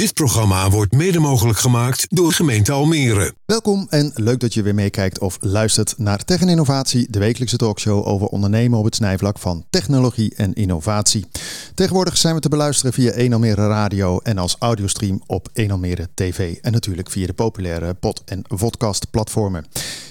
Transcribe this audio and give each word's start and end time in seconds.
Dit 0.00 0.14
programma 0.14 0.70
wordt 0.70 0.92
mede 0.92 1.18
mogelijk 1.18 1.58
gemaakt 1.58 2.06
door 2.08 2.32
gemeente 2.32 2.72
Almere. 2.72 3.34
Welkom 3.50 3.86
en 3.88 4.12
leuk 4.14 4.40
dat 4.40 4.54
je 4.54 4.62
weer 4.62 4.74
meekijkt 4.74 5.18
of 5.18 5.38
luistert 5.40 5.94
naar 5.98 6.24
Tech 6.24 6.40
en 6.40 6.48
Innovatie, 6.48 7.06
de 7.10 7.18
wekelijkse 7.18 7.56
talkshow 7.56 8.06
over 8.06 8.26
ondernemen 8.26 8.78
op 8.78 8.84
het 8.84 8.94
snijvlak 8.94 9.38
van 9.38 9.64
technologie 9.70 10.34
en 10.34 10.54
innovatie. 10.54 11.26
Tegenwoordig 11.74 12.16
zijn 12.16 12.34
we 12.34 12.40
te 12.40 12.48
beluisteren 12.48 12.92
via 12.92 13.10
1 13.10 13.32
Almere 13.32 13.66
Radio 13.66 14.18
en 14.18 14.38
als 14.38 14.56
audiostream 14.58 15.22
op 15.26 15.48
1 15.52 15.70
Almere 15.70 16.08
TV 16.14 16.56
en 16.60 16.72
natuurlijk 16.72 17.10
via 17.10 17.26
de 17.26 17.32
populaire 17.32 17.94
pod- 17.94 18.22
en 18.24 18.42
vodcast 18.48 19.10
platformen. 19.10 19.66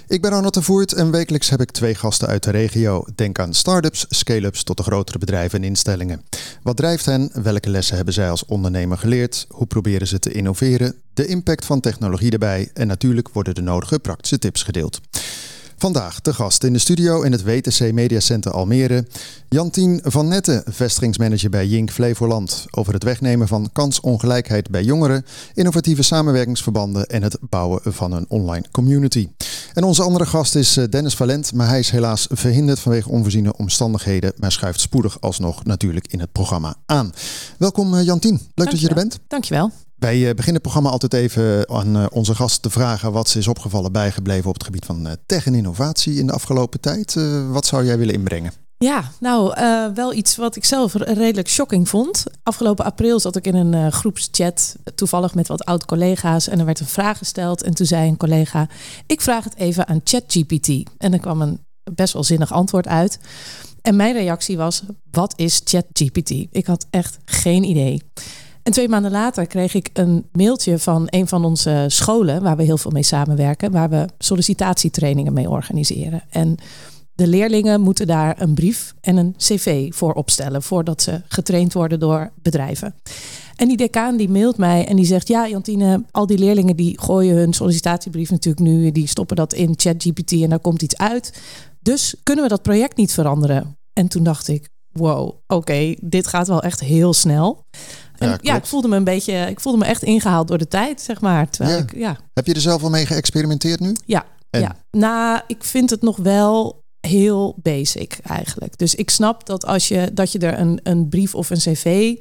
Ik 0.08 0.22
ben 0.22 0.32
Arnold 0.32 0.54
de 0.54 0.62
Voert 0.62 0.94
en 0.94 1.12
wekelijks 1.12 1.50
heb 1.50 1.62
ik 1.62 1.72
twee 1.72 1.96
gasten 1.96 2.28
uit 2.28 2.44
de 2.44 2.52
regio. 2.52 3.06
Denk 3.16 3.40
aan 3.40 3.54
start-ups, 3.54 4.06
scale-ups 4.10 4.64
tot 4.64 4.78
de 4.78 4.84
grotere 4.84 5.18
bedrijven 5.18 5.60
en 5.60 5.68
instellingen. 5.68 6.22
Wat 6.64 6.78
drijft 6.78 7.06
hen? 7.06 7.30
Welke 7.44 7.70
lessen 7.70 7.96
hebben 7.96 8.14
zij 8.14 8.30
als 8.30 8.46
ondernemer 8.46 8.98
geleerd? 8.98 9.46
Hoe 9.50 9.68
proberen 9.68 10.08
ze 10.08 10.20
te 10.20 10.32
innoveren? 10.32 10.96
De 11.20 11.28
impact 11.28 11.66
van 11.66 11.80
technologie 11.80 12.32
erbij 12.32 12.70
en 12.74 12.88
natuurlijk 12.88 13.30
worden 13.30 13.56
de 13.56 13.62
nodige 13.62 14.00
praktische 14.00 14.40
tips 14.40 14.64
gedeeld. 14.64 15.00
Vandaag 15.78 16.22
de 16.22 16.34
gast 16.34 16.64
in 16.64 16.74
de 16.74 16.80
studio 16.80 17.22
in 17.22 17.32
het 17.32 17.44
WTC 17.44 17.92
Media 17.92 18.20
Center 18.20 18.52
Almere. 18.52 19.08
Jantien 19.50 20.00
van 20.04 20.28
Netten, 20.28 20.64
vestigingsmanager 20.66 21.50
bij 21.50 21.68
Jink 21.68 21.92
Flevoland. 21.92 22.66
Over 22.72 22.94
het 22.94 23.04
wegnemen 23.04 23.48
van 23.48 23.70
kansongelijkheid 23.74 24.70
bij 24.70 24.84
jongeren, 24.84 25.26
innovatieve 25.54 26.04
samenwerkingsverbanden 26.04 27.06
en 27.06 27.24
het 27.24 27.38
bouwen 27.50 27.94
van 27.94 28.12
een 28.12 28.26
online 28.28 28.66
community. 28.72 29.30
En 29.74 29.84
onze 29.84 30.04
andere 30.04 30.26
gast 30.26 30.56
is 30.56 30.78
eh, 30.78 30.84
Dennis 30.90 31.16
Valent, 31.16 31.54
maar 31.54 31.68
hij 31.68 31.80
is 31.80 31.90
helaas 31.90 32.28
verhinderd 32.32 32.80
vanwege 32.80 33.10
onvoorziene 33.10 33.58
omstandigheden, 33.58 34.34
maar 34.38 34.52
schuift 34.52 34.80
spoedig 34.80 35.22
alsnog 35.22 35.64
natuurlijk 35.64 36.08
in 36.08 36.20
het 36.20 36.32
programma 36.32 36.76
aan. 36.86 37.14
Welkom 37.58 37.96
eh, 37.96 38.06
Jantien, 38.06 38.40
leuk 38.56 38.70
dat 38.72 38.82
je 38.82 38.88
er 38.88 38.96
bent. 38.96 39.20
Dankjewel. 39.28 39.72
Wij 40.00 40.16
eh, 40.16 40.36
beginnen 40.36 40.54
het 40.54 40.62
programma 40.62 40.90
altijd 40.90 41.14
even 41.14 41.70
aan 41.70 41.96
eh, 41.96 42.06
onze 42.12 42.36
gast 42.36 42.62
te 42.62 42.70
vragen 42.70 43.12
wat 43.12 43.30
ze 43.30 43.38
is 43.38 43.48
opgevallen 43.48 43.92
bijgebleven 43.92 44.48
op 44.48 44.54
het 44.54 44.64
gebied 44.64 44.86
van 44.86 45.08
eh, 45.08 45.14
tech 45.26 45.46
en 45.46 45.56
innovatie 45.56 46.16
in 46.16 46.28
de 46.28 46.34
afgelopen 46.34 46.80
tijd. 46.80 47.18
Wat 47.50 47.66
zou 47.66 47.86
jij 47.86 47.98
willen 47.98 48.14
inbrengen? 48.14 48.54
Ja, 48.78 49.12
nou, 49.20 49.54
wel 49.94 50.14
iets 50.14 50.36
wat 50.36 50.56
ik 50.56 50.66
zelf 50.66 50.94
redelijk 50.94 51.50
shocking 51.50 51.90
vond. 51.90 52.24
Afgelopen 52.44 52.86
april 52.86 53.20
zat 53.20 53.36
ik 53.36 53.46
in 53.46 53.56
een 53.56 53.74
eh, 53.74 53.92
groepschat, 53.92 54.76
toevallig 54.96 55.36
met 55.36 55.48
wat 55.48 55.66
oud-collega's. 55.66 56.48
En 56.48 56.60
er 56.60 56.66
werd 56.66 56.80
een 56.80 56.86
vraag 56.86 57.18
gesteld. 57.18 57.64
En 57.64 57.74
toen 57.74 57.86
zei 57.86 58.10
een 58.10 58.18
collega, 58.18 58.68
ik 59.08 59.22
vraag 59.22 59.44
het 59.44 59.56
even 59.56 59.88
aan 59.88 60.02
ChatGPT. 60.04 60.68
En 60.98 61.14
er 61.14 61.20
kwam 61.20 61.42
een 61.42 61.60
best 61.94 62.14
wel 62.14 62.24
zinnig 62.24 62.52
antwoord 62.52 62.88
uit. 62.88 63.20
En 63.82 63.96
mijn 63.96 64.14
reactie 64.14 64.58
was, 64.58 64.84
wat 65.12 65.34
is 65.36 65.62
ChatGPT? 65.64 66.30
Ik 66.52 66.66
had 66.66 66.86
echt 66.90 67.18
geen 67.26 67.64
idee. 67.64 68.02
En 68.70 68.76
twee 68.76 68.90
maanden 68.90 69.12
later 69.12 69.48
kreeg 69.48 69.74
ik 69.74 69.90
een 69.94 70.26
mailtje 70.32 70.80
van 70.80 71.08
een 71.10 71.28
van 71.28 71.46
onze 71.46 71.86
scholen, 71.88 72.42
waar 72.42 72.58
we 72.58 72.64
heel 72.64 72.78
veel 72.78 72.92
mee 72.92 73.04
samenwerken, 73.04 73.72
waar 73.72 73.90
we 73.90 74.06
sollicitatietrainingen 74.18 75.34
mee 75.34 75.50
organiseren. 75.50 76.24
En 76.30 76.56
de 77.14 77.28
leerlingen 77.28 77.82
moeten 77.82 78.08
daar 78.08 78.42
een 78.42 78.54
brief 78.54 78.94
en 79.02 79.18
een 79.18 79.36
cv 79.38 79.94
voor 79.94 80.14
opstellen 80.14 80.64
voordat 80.64 81.02
ze 81.02 81.22
getraind 81.28 81.74
worden 81.74 82.00
door 82.00 82.32
bedrijven. 82.42 82.96
En 83.56 83.68
die 83.68 83.78
decaan 83.78 84.18
die 84.18 84.30
mailt 84.30 84.58
mij 84.58 84.86
en 84.86 84.96
die 84.96 85.06
zegt: 85.06 85.28
Ja, 85.28 85.48
Jantine, 85.48 86.04
al 86.12 86.26
die 86.26 86.38
leerlingen 86.38 86.76
die 86.76 87.00
gooien 87.02 87.36
hun 87.36 87.54
sollicitatiebrief 87.54 88.30
natuurlijk 88.30 88.66
nu, 88.66 88.92
die 88.92 89.08
stoppen 89.08 89.36
dat 89.36 89.54
in 89.54 89.74
ChatGPT 89.76 90.32
en 90.32 90.50
daar 90.50 90.60
komt 90.60 90.82
iets 90.82 90.98
uit. 90.98 91.42
Dus 91.82 92.16
kunnen 92.24 92.44
we 92.44 92.50
dat 92.50 92.62
project 92.62 92.98
niet 92.98 93.12
veranderen? 93.12 93.78
En 93.94 94.08
toen 94.08 94.24
dacht 94.24 94.48
ik: 94.48 94.70
Wow, 94.92 95.34
oké, 95.48 95.96
dit 96.02 96.28
gaat 96.28 96.48
wel 96.48 96.62
echt 96.62 96.80
heel 96.80 97.14
snel. 97.14 97.66
En 98.20 98.38
Ja, 98.42 98.56
ik 98.56 98.66
voelde 98.66 98.88
me 98.88 98.96
een 98.96 99.04
beetje, 99.04 99.34
ik 99.50 99.60
voelde 99.60 99.78
me 99.78 99.86
echt 99.86 100.04
ingehaald 100.04 100.48
door 100.48 100.58
de 100.58 100.68
tijd, 100.68 101.02
zeg 101.02 101.22
maar. 101.22 101.50
Terwijl 101.50 101.78
Ja. 101.78 101.84
ik, 101.84 101.96
ja, 101.96 102.18
Heb 102.34 102.46
je 102.48 102.54
er 102.54 102.62
zelf 102.62 102.84
al 102.84 102.90
mee 102.90 103.06
geëxperimenteerd 103.06 103.80
nu? 103.80 103.96
ja, 104.06 104.26
En? 104.50 104.62
ja. 104.62 104.76
Nou, 104.92 105.42
ik 105.48 105.64
vind 105.64 105.90
het 105.90 106.02
nog 106.02 106.18
wel 106.18 106.84
heel 107.00 107.56
basic 107.62 108.18
eigenlijk. 108.24 108.78
Dus 108.78 108.96
ik 108.96 109.10
snap 109.10 109.46
dat 109.46 109.66
als 109.66 109.88
je 109.88 110.10
dat 110.14 110.32
je 110.32 110.40
er 110.40 110.60
een, 110.60 110.80
een 110.84 111.10
brief 111.10 111.36
of 111.36 111.50
een 111.50 111.58
cv 111.58 112.16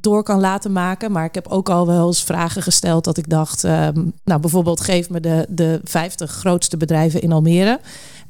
door 0.00 0.22
kan 0.22 0.40
laten 0.40 0.72
maken. 0.72 1.12
Maar 1.12 1.24
ik 1.24 1.34
heb 1.34 1.46
ook 1.48 1.68
al 1.68 1.86
wel 1.86 2.06
eens 2.06 2.22
vragen 2.22 2.62
gesteld 2.62 3.04
dat 3.04 3.18
ik 3.18 3.28
dacht, 3.28 3.64
ehm, 3.64 4.06
nou 4.24 4.40
bijvoorbeeld 4.40 4.80
geef 4.80 5.10
me 5.10 5.20
de, 5.20 5.46
de 5.48 5.80
50 5.84 6.30
grootste 6.30 6.76
bedrijven 6.76 7.22
in 7.22 7.32
Almere. 7.32 7.80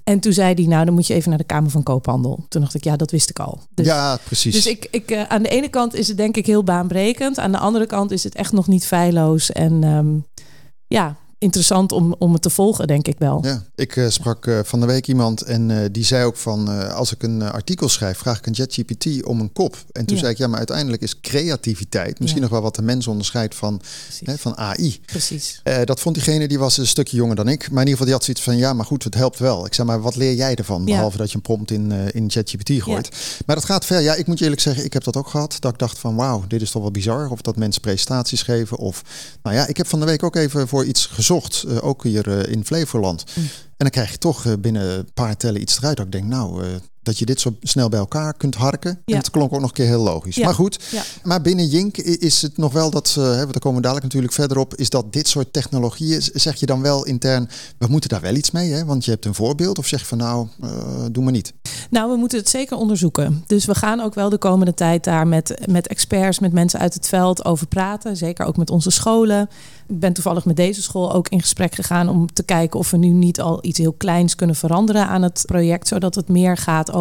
En 0.04 0.20
toen 0.20 0.32
zei 0.32 0.54
hij, 0.54 0.64
nou 0.64 0.84
dan 0.84 0.94
moet 0.94 1.06
je 1.06 1.14
even 1.14 1.28
naar 1.28 1.38
de 1.38 1.44
Kamer 1.44 1.70
van 1.70 1.82
Koophandel. 1.82 2.44
Toen 2.48 2.60
dacht 2.60 2.74
ik, 2.74 2.84
ja, 2.84 2.96
dat 2.96 3.10
wist 3.10 3.30
ik 3.30 3.38
al. 3.38 3.60
Dus, 3.74 3.86
ja, 3.86 4.18
precies. 4.24 4.54
dus 4.54 4.66
ik, 4.66 4.88
ik, 4.90 5.10
eh, 5.10 5.22
aan 5.22 5.42
de 5.42 5.48
ene 5.48 5.68
kant 5.68 5.94
is 5.94 6.08
het 6.08 6.16
denk 6.16 6.36
ik 6.36 6.46
heel 6.46 6.64
baanbrekend. 6.64 7.38
Aan 7.38 7.52
de 7.52 7.58
andere 7.58 7.86
kant 7.86 8.10
is 8.10 8.24
het 8.24 8.34
echt 8.34 8.52
nog 8.52 8.66
niet 8.66 8.86
feilloos. 8.86 9.52
En 9.52 9.84
ehm, 9.84 10.44
ja, 10.86 11.16
interessant 11.44 11.92
om, 11.92 12.14
om 12.18 12.32
het 12.32 12.42
te 12.42 12.50
volgen, 12.50 12.86
denk 12.86 13.06
ik 13.08 13.18
wel. 13.18 13.44
Ja, 13.44 13.62
ik 13.74 13.96
eh, 13.96 14.08
sprak 14.08 14.46
eh, 14.46 14.58
van 14.64 14.80
de 14.80 14.86
week 14.86 15.06
iemand 15.06 15.42
en 15.42 15.70
eh, 15.70 15.88
die 15.92 16.04
zei 16.04 16.24
ook 16.24 16.36
van 16.36 16.90
als 16.92 17.12
ik 17.12 17.22
een 17.22 17.42
artikel 17.42 17.88
schrijf, 17.88 18.18
vraag 18.18 18.38
ik 18.38 18.46
aan 18.46 18.54
ChatGPT 18.54 19.24
om 19.24 19.40
een 19.40 19.52
kop. 19.52 19.76
En 19.92 20.04
toen 20.06 20.16
Ja. 20.16 20.20
zei 20.22 20.32
ik 20.32 20.38
ja, 20.38 20.46
maar 20.46 20.58
uiteindelijk 20.58 21.02
is 21.02 21.20
creativiteit 21.20 22.18
misschien 22.20 22.42
Ja. 22.42 22.46
nog 22.48 22.56
wel 22.56 22.62
wat 22.62 22.74
de 22.74 22.82
mens 22.82 23.06
onderscheidt 23.06 23.54
van, 23.54 23.80
hè, 24.24 24.38
van 24.38 24.56
AI. 24.56 25.00
Precies. 25.06 25.60
Dat 25.84 26.00
vond 26.00 26.14
diegene, 26.14 26.48
die 26.48 26.58
was 26.58 26.76
een 26.78 26.86
stukje 26.86 27.16
jonger 27.16 27.36
dan 27.36 27.48
ik. 27.48 27.58
Maar 27.60 27.82
in 27.82 27.88
ieder 27.88 27.90
geval, 27.90 28.04
die 28.04 28.14
had 28.14 28.24
zoiets 28.24 28.42
van, 28.42 28.56
ja, 28.56 28.72
maar 28.72 28.86
goed, 28.86 29.04
het 29.04 29.14
helpt 29.14 29.38
wel. 29.38 29.66
Ik 29.66 29.74
zei, 29.74 29.86
maar 29.86 30.00
wat 30.00 30.16
leer 30.16 30.34
jij 30.34 30.54
ervan? 30.54 30.84
Behalve 30.84 31.16
dat 31.16 31.30
je 31.30 31.36
een 31.36 31.42
prompt 31.42 31.70
in, 31.70 31.92
in 32.12 32.30
ChatGPT 32.30 32.82
gooit. 32.82 33.08
Maar 33.46 33.56
dat 33.56 33.64
gaat 33.64 33.84
ver. 33.84 34.00
Ja, 34.00 34.14
ik 34.14 34.26
moet 34.26 34.38
je 34.38 34.44
eerlijk 34.44 34.62
zeggen, 34.62 34.84
ik 34.84 34.92
heb 34.92 35.04
dat 35.04 35.16
ook 35.16 35.28
gehad. 35.28 35.56
Dat 35.60 35.72
ik 35.72 35.78
dacht 35.78 35.98
van, 35.98 36.16
wauw, 36.16 36.44
dit 36.48 36.62
is 36.62 36.70
toch 36.70 36.82
wel 36.82 36.90
bizar. 36.90 37.30
Of 37.30 37.40
dat 37.40 37.56
mensen 37.56 37.80
presentaties 37.80 38.42
geven. 38.42 38.76
Of, 38.76 39.02
nou 39.42 39.56
ja, 39.56 39.66
ik 39.66 39.76
heb 39.76 39.86
van 39.86 40.00
de 40.00 40.06
week 40.06 40.22
ook 40.22 40.36
even 40.36 40.68
voor 40.68 40.84
iets. 40.84 41.06
Eh, 41.30 41.84
ook 41.84 42.04
hier 42.04 42.38
eh, 42.38 42.52
in 42.52 42.64
Flevoland. 42.64 43.24
Mm. 43.34 43.42
En 43.44 43.50
dan 43.76 43.90
krijg 43.90 44.10
je 44.10 44.18
toch 44.18 44.46
eh, 44.46 44.52
binnen 44.58 44.98
een 44.98 45.12
paar 45.14 45.36
tellen 45.36 45.60
iets 45.60 45.78
eruit. 45.78 45.96
Dat 45.96 46.06
ik 46.06 46.12
denk, 46.12 46.24
nou... 46.24 46.64
dat 47.02 47.18
je 47.18 47.26
dit 47.26 47.40
zo 47.40 47.56
snel 47.62 47.88
bij 47.88 47.98
elkaar 47.98 48.34
kunt 48.34 48.54
harken. 48.54 48.90
En 48.90 49.00
Ja. 49.04 49.16
het 49.16 49.30
klonk 49.30 49.52
ook 49.52 49.60
nog 49.60 49.68
een 49.68 49.74
keer 49.74 49.86
heel 49.86 50.02
logisch. 50.02 50.36
Ja. 50.36 50.44
Maar 50.44 50.54
goed, 50.54 50.78
Ja. 50.90 51.02
maar 51.22 51.40
binnen 51.42 51.66
Jink 51.66 51.96
is 51.98 52.42
het 52.42 52.56
nog 52.56 52.72
wel 52.72 52.90
dat, 52.90 53.14
eh, 53.18 53.24
hè, 53.24 53.36
want 53.36 53.52
daar 53.52 53.60
komen 53.60 53.76
we 53.76 53.82
dadelijk 53.82 54.06
natuurlijk 54.06 54.32
verder 54.32 54.58
op, 54.58 54.74
is 54.74 54.90
dat 54.90 55.12
dit 55.12 55.28
soort 55.28 55.52
technologieën, 55.52 56.22
zeg 56.34 56.60
je 56.60 56.66
dan 56.66 56.82
wel 56.82 57.04
intern, 57.04 57.48
we 57.78 57.86
moeten 57.86 58.08
daar 58.10 58.20
wel 58.20 58.34
iets 58.34 58.50
mee, 58.50 58.72
hè? 58.72 58.84
want 58.84 59.04
je 59.04 59.10
hebt 59.10 59.24
een 59.24 59.34
voorbeeld, 59.34 59.78
of 59.78 59.86
zeg 59.86 60.00
je 60.00 60.06
van 60.06 60.18
nou, 60.18 60.48
eh, 60.62 60.68
doe 61.12 61.22
maar 61.24 61.32
niet. 61.32 61.52
Nou, 61.90 62.10
we 62.10 62.16
moeten 62.16 62.38
het 62.38 62.48
zeker 62.48 62.76
onderzoeken. 62.76 63.44
Dus 63.46 63.64
we 63.64 63.74
gaan 63.74 64.00
ook 64.00 64.14
wel 64.14 64.28
de 64.28 64.38
komende 64.38 64.74
tijd 64.74 65.04
daar 65.04 65.26
met, 65.26 65.60
met 65.70 65.86
experts, 65.86 66.38
met 66.38 66.52
mensen 66.52 66.80
uit 66.80 66.94
het 66.94 67.08
veld 67.08 67.44
over 67.44 67.66
praten. 67.66 68.16
Zeker 68.16 68.46
ook 68.46 68.56
met 68.56 68.70
onze 68.70 68.90
scholen. 68.90 69.48
Ik 69.88 69.98
ben 70.00 70.12
toevallig 70.12 70.44
met 70.44 70.56
deze 70.56 70.82
school 70.82 71.12
ook 71.12 71.28
in 71.28 71.40
gesprek 71.40 71.74
gegaan 71.74 72.08
om 72.08 72.32
te 72.32 72.42
kijken 72.42 72.78
of 72.78 72.90
we 72.90 72.96
nu 72.96 73.08
niet 73.08 73.40
al 73.40 73.58
iets 73.64 73.78
heel 73.78 73.92
kleins 73.92 74.34
kunnen 74.34 74.56
veranderen 74.56 75.06
aan 75.06 75.22
het 75.22 75.42
project, 75.46 75.88
zodat 75.88 76.14
het 76.14 76.28
meer 76.28 76.56
gaat 76.56 76.92
over 76.92 76.99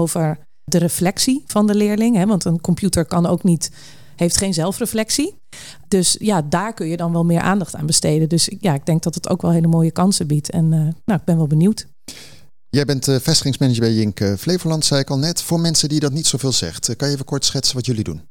de 0.63 0.77
reflectie 0.77 1.43
van 1.45 1.67
de 1.67 1.75
leerling. 1.75 2.15
Hè? 2.15 2.25
Want 2.25 2.45
een 2.45 2.61
computer 2.61 3.05
kan 3.05 3.25
ook 3.25 3.43
niet, 3.43 3.71
heeft 4.15 4.37
geen 4.37 4.53
zelfreflectie. 4.53 5.35
Dus 5.87 6.15
ja, 6.19 6.41
daar 6.41 6.73
kun 6.73 6.87
je 6.87 6.97
dan 6.97 7.11
wel 7.11 7.25
meer 7.25 7.41
aandacht 7.41 7.75
aan 7.75 7.85
besteden. 7.85 8.29
Dus 8.29 8.51
ja, 8.59 8.73
ik 8.73 8.85
denk 8.85 9.03
dat 9.03 9.15
het 9.15 9.29
ook 9.29 9.41
wel 9.41 9.51
hele 9.51 9.67
mooie 9.67 9.91
kansen 9.91 10.27
biedt. 10.27 10.49
En 10.49 10.73
eh, 10.73 10.79
nou, 10.79 11.19
ik 11.19 11.25
ben 11.25 11.37
wel 11.37 11.47
benieuwd. 11.47 11.87
Jij 12.71 12.85
bent 12.85 13.07
eh, 13.07 13.15
vestigingsmanager 13.15 13.81
bij 13.81 13.93
Jink 13.93 14.19
eh, 14.19 14.33
Flevoland, 14.33 14.85
zei 14.85 15.01
ik 15.01 15.09
al 15.09 15.17
net. 15.17 15.41
Voor 15.41 15.59
mensen 15.59 15.89
die 15.89 15.99
dat 15.99 16.11
niet 16.11 16.27
zoveel 16.27 16.51
zegt, 16.51 16.89
eh, 16.89 16.95
kan 16.95 17.07
je 17.07 17.13
even 17.13 17.25
kort 17.25 17.45
schetsen 17.45 17.75
wat 17.75 17.85
jullie 17.85 18.03
doen? 18.03 18.21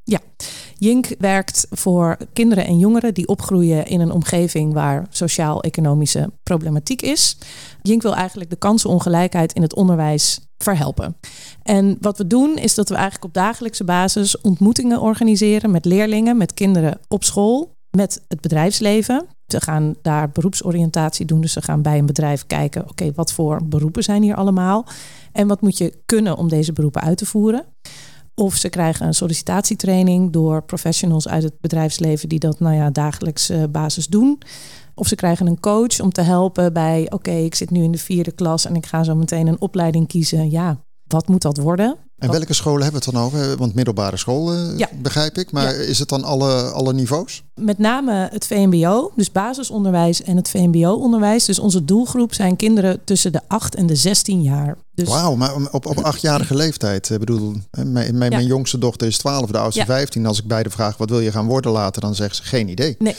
Jink 0.75 1.15
werkt 1.19 1.67
voor 1.71 2.17
kinderen 2.33 2.67
en 2.67 2.79
jongeren 2.79 3.15
die 3.15 3.29
opgroeien 3.29 3.87
in 3.87 4.01
een 4.01 4.11
omgeving 4.11 4.73
waar 4.73 5.07
sociaal-economische 5.11 6.33
problematiek 6.43 7.03
is. 7.03 7.39
Jink 7.83 8.03
wil 8.03 8.15
eigenlijk 8.15 8.51
de 8.51 8.57
kansenongelijkheid 8.57 9.53
in 9.53 9.63
het 9.63 9.75
onderwijs 9.75 10.41
verhelpen. 10.59 11.17
En 11.63 11.97
wat 12.01 12.19
we 12.19 12.27
doen 12.27 12.59
is 12.59 12.75
dat 12.75 12.89
we 12.89 12.95
eigenlijk 12.95 13.25
op 13.25 13.35
dagelijkse 13.35 13.85
basis 13.85 14.41
ontmoetingen 14.41 15.01
organiseren 15.01 15.71
met 15.71 15.85
leerlingen, 15.85 16.37
met 16.37 16.55
kinderen 16.55 17.01
op 17.09 17.25
school, 17.25 17.77
met 17.91 18.23
het 18.29 18.41
bedrijfsleven. 18.41 19.27
Ze 19.49 19.61
gaan 19.61 19.95
daar 20.03 20.31
beroepsoriëntatie 20.31 21.27
doen, 21.27 21.41
dus 21.41 21.53
ze 21.53 21.63
gaan 21.63 21.83
bij 21.83 21.99
een 21.99 22.07
bedrijf 22.07 22.47
kijken, 22.47 22.89
oké, 22.89 23.13
wat 23.15 23.33
voor 23.33 23.61
beroepen 23.65 24.03
zijn 24.03 24.23
hier 24.23 24.35
allemaal? 24.35 24.87
En 25.33 25.47
wat 25.47 25.61
moet 25.61 25.79
je 25.79 25.99
kunnen 26.07 26.37
om 26.37 26.49
deze 26.49 26.73
beroepen 26.73 27.03
uit 27.03 27.19
te 27.19 27.27
voeren? 27.27 27.65
Of 28.35 28.55
ze 28.55 28.69
krijgen 28.69 29.07
een 29.07 29.15
sollicitatietraining 29.15 30.33
door 30.33 30.63
professionals 30.63 31.29
uit 31.29 31.43
het 31.43 31.61
bedrijfsleven 31.61 32.29
die 32.29 32.39
dat 32.39 32.61
nou 32.61 32.75
ja, 32.75 32.91
dagelijks 32.91 33.49
eh, 33.49 33.63
basis 33.71 34.07
doen. 34.07 34.39
Of 34.95 35.07
ze 35.07 35.15
krijgen 35.15 35.47
een 35.47 35.61
coach 35.61 36.01
om 36.01 36.13
te 36.13 36.23
helpen 36.23 36.73
bij, 36.73 37.07
oké, 37.11 37.31
ik 37.31 37.55
zit 37.55 37.71
nu 37.71 37.83
in 37.83 37.93
de 37.93 37.99
vierde 37.99 38.33
klas 38.33 38.65
en 38.65 38.75
ik 38.77 38.87
ga 38.87 39.03
zo 39.03 39.15
meteen 39.15 39.47
een 39.47 39.61
opleiding 39.61 40.09
kiezen. 40.09 40.51
Ja, 40.51 40.79
wat 41.07 41.29
moet 41.29 41.43
dat 41.43 41.57
worden? 41.57 41.97
En 42.19 42.31
welke 42.31 42.55
scholen 42.55 42.83
hebben 42.83 43.01
we 43.01 43.07
het 43.07 43.15
dan 43.15 43.25
over? 43.25 43.57
Want 43.57 43.75
middelbare 43.75 44.17
school 44.17 44.55
uh, 44.55 44.79
ja. 44.79 44.89
begrijp 45.03 45.39
ik. 45.39 45.51
Maar 45.51 45.75
is 45.75 45.99
het 45.99 46.09
dan 46.09 46.25
alle, 46.25 46.71
alle 46.71 46.93
niveaus? 46.93 47.43
Met 47.55 47.79
name 47.79 48.29
het 48.33 48.47
VMBO, 48.47 49.13
dus 49.17 49.33
basisonderwijs 49.33 50.23
en 50.23 50.37
het 50.37 50.49
VMBO-onderwijs. 50.49 51.45
Dus 51.45 51.59
onze 51.59 51.85
doelgroep 51.85 52.35
zijn 52.35 52.57
kinderen 52.57 53.05
tussen 53.05 53.33
de 53.33 53.41
8 53.47 53.75
en 53.75 53.87
de 53.87 53.97
16 53.97 54.43
jaar. 54.43 54.77
Dus... 54.95 55.09
Wauw, 55.09 55.35
maar 55.35 55.55
op, 55.71 55.87
op 55.87 55.99
achtjarige 55.99 56.55
leeftijd. 56.55 57.11
Ik 57.11 57.19
bedoel, 57.19 57.55
mijn, 57.71 58.19
mijn, 58.19 58.31
mijn 58.31 58.47
jongste 58.47 58.79
dochter 58.79 59.07
is 59.07 59.19
12, 59.19 59.51
de 59.51 59.59
oudste 59.59 59.85
15. 59.85 60.27
Als 60.27 60.39
ik 60.39 60.47
beide 60.47 60.71
vraag 60.71 60.97
wat 60.97 61.11
wil 61.11 61.21
je 61.21 61.33
gaan 61.33 61.47
worden 61.47 61.71
later, 61.71 62.01
dan 62.01 62.15
zegt 62.15 62.37
ze 62.37 62.43
geen 62.43 62.69
idee. 62.69 62.97
Nee. 62.99 63.15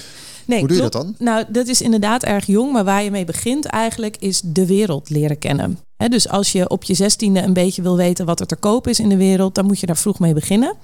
Nee, 0.50 0.60
Hoe 0.60 0.68
doe 0.68 0.78
je 0.78 0.84
dat 0.84 0.92
dan? 0.92 1.16
Nou, 1.18 1.46
dat 1.48 1.68
is 1.68 1.82
inderdaad 1.82 2.24
erg 2.24 2.46
jong, 2.46 2.72
maar 2.72 2.84
waar 2.84 3.04
je 3.04 3.12
mee 3.12 3.26
begint 3.26 3.66
eigenlijk 3.66 4.18
is 4.20 4.42
de 4.46 4.66
wereld 4.66 5.10
leren 5.10 5.40
kennen. 5.40 5.80
dus 5.98 6.30
als 6.30 6.52
je 6.52 6.70
op 6.70 6.84
je 6.84 6.94
zestiende 6.94 7.42
een 7.42 7.54
beetje 7.54 7.82
wil 7.82 7.98
weten 7.98 8.26
wat 8.26 8.40
er 8.40 8.46
te 8.46 8.56
koop 8.56 8.88
is 8.88 9.00
in 9.00 9.10
de 9.10 9.18
wereld, 9.18 9.56
dan 9.56 9.66
moet 9.66 9.80
je 9.80 9.86
daar 9.86 9.98
vroeg 9.98 10.20
mee 10.20 10.34
beginnen. 10.34 10.76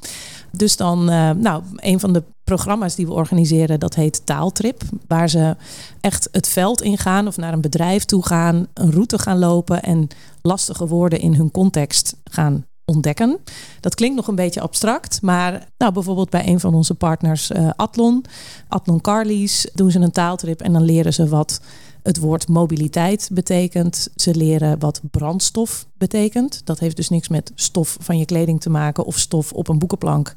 Dus 0.51 0.77
dan, 0.77 1.09
uh, 1.09 1.29
nou, 1.31 1.63
een 1.75 1.99
van 1.99 2.13
de 2.13 2.23
programma's 2.43 2.95
die 2.95 3.05
we 3.05 3.13
organiseren, 3.13 3.79
dat 3.79 3.95
heet 3.95 4.25
Taaltrip. 4.25 4.81
Waar 5.07 5.29
ze 5.29 5.55
echt 6.01 6.27
het 6.31 6.47
veld 6.47 6.81
ingaan 6.81 7.27
of 7.27 7.37
naar 7.37 7.53
een 7.53 7.61
bedrijf 7.61 8.05
toe 8.05 8.25
gaan, 8.25 8.67
een 8.73 8.91
route 8.91 9.19
gaan 9.19 9.39
lopen 9.39 9.83
en 9.83 10.07
lastige 10.41 10.87
woorden 10.87 11.19
in 11.19 11.33
hun 11.33 11.51
context 11.51 12.15
gaan 12.23 12.65
ontdekken. 12.85 13.37
Dat 13.79 13.95
klinkt 13.95 14.15
nog 14.15 14.27
een 14.27 14.35
beetje 14.35 14.61
abstract, 14.61 15.21
maar 15.21 15.67
nou, 15.77 15.93
bijvoorbeeld 15.93 16.29
bij 16.29 16.47
een 16.47 16.59
van 16.59 16.73
onze 16.73 16.95
partners, 16.95 17.51
uh, 17.51 17.69
Atlon, 17.75 18.25
Atlon 18.67 19.01
Carlies, 19.01 19.69
doen 19.73 19.91
ze 19.91 19.99
een 19.99 20.11
taaltrip 20.11 20.61
en 20.61 20.73
dan 20.73 20.83
leren 20.83 21.13
ze 21.13 21.27
wat 21.27 21.61
het 22.05 22.17
woord 22.17 22.47
mobiliteit 22.47 23.29
betekent. 23.31 24.07
Ze 24.15 24.35
leren 24.35 24.79
wat 24.79 25.01
brandstof 25.11 25.85
betekent. 25.97 26.61
Dat 26.65 26.79
heeft 26.79 26.95
dus 26.95 27.09
niks 27.09 27.27
met 27.27 27.51
stof 27.55 27.97
van 27.99 28.17
je 28.17 28.25
kleding 28.25 28.61
te 28.61 28.69
maken 28.69 29.05
of 29.05 29.17
stof 29.17 29.51
op 29.51 29.67
een 29.67 29.79
boekenplank. 29.79 30.33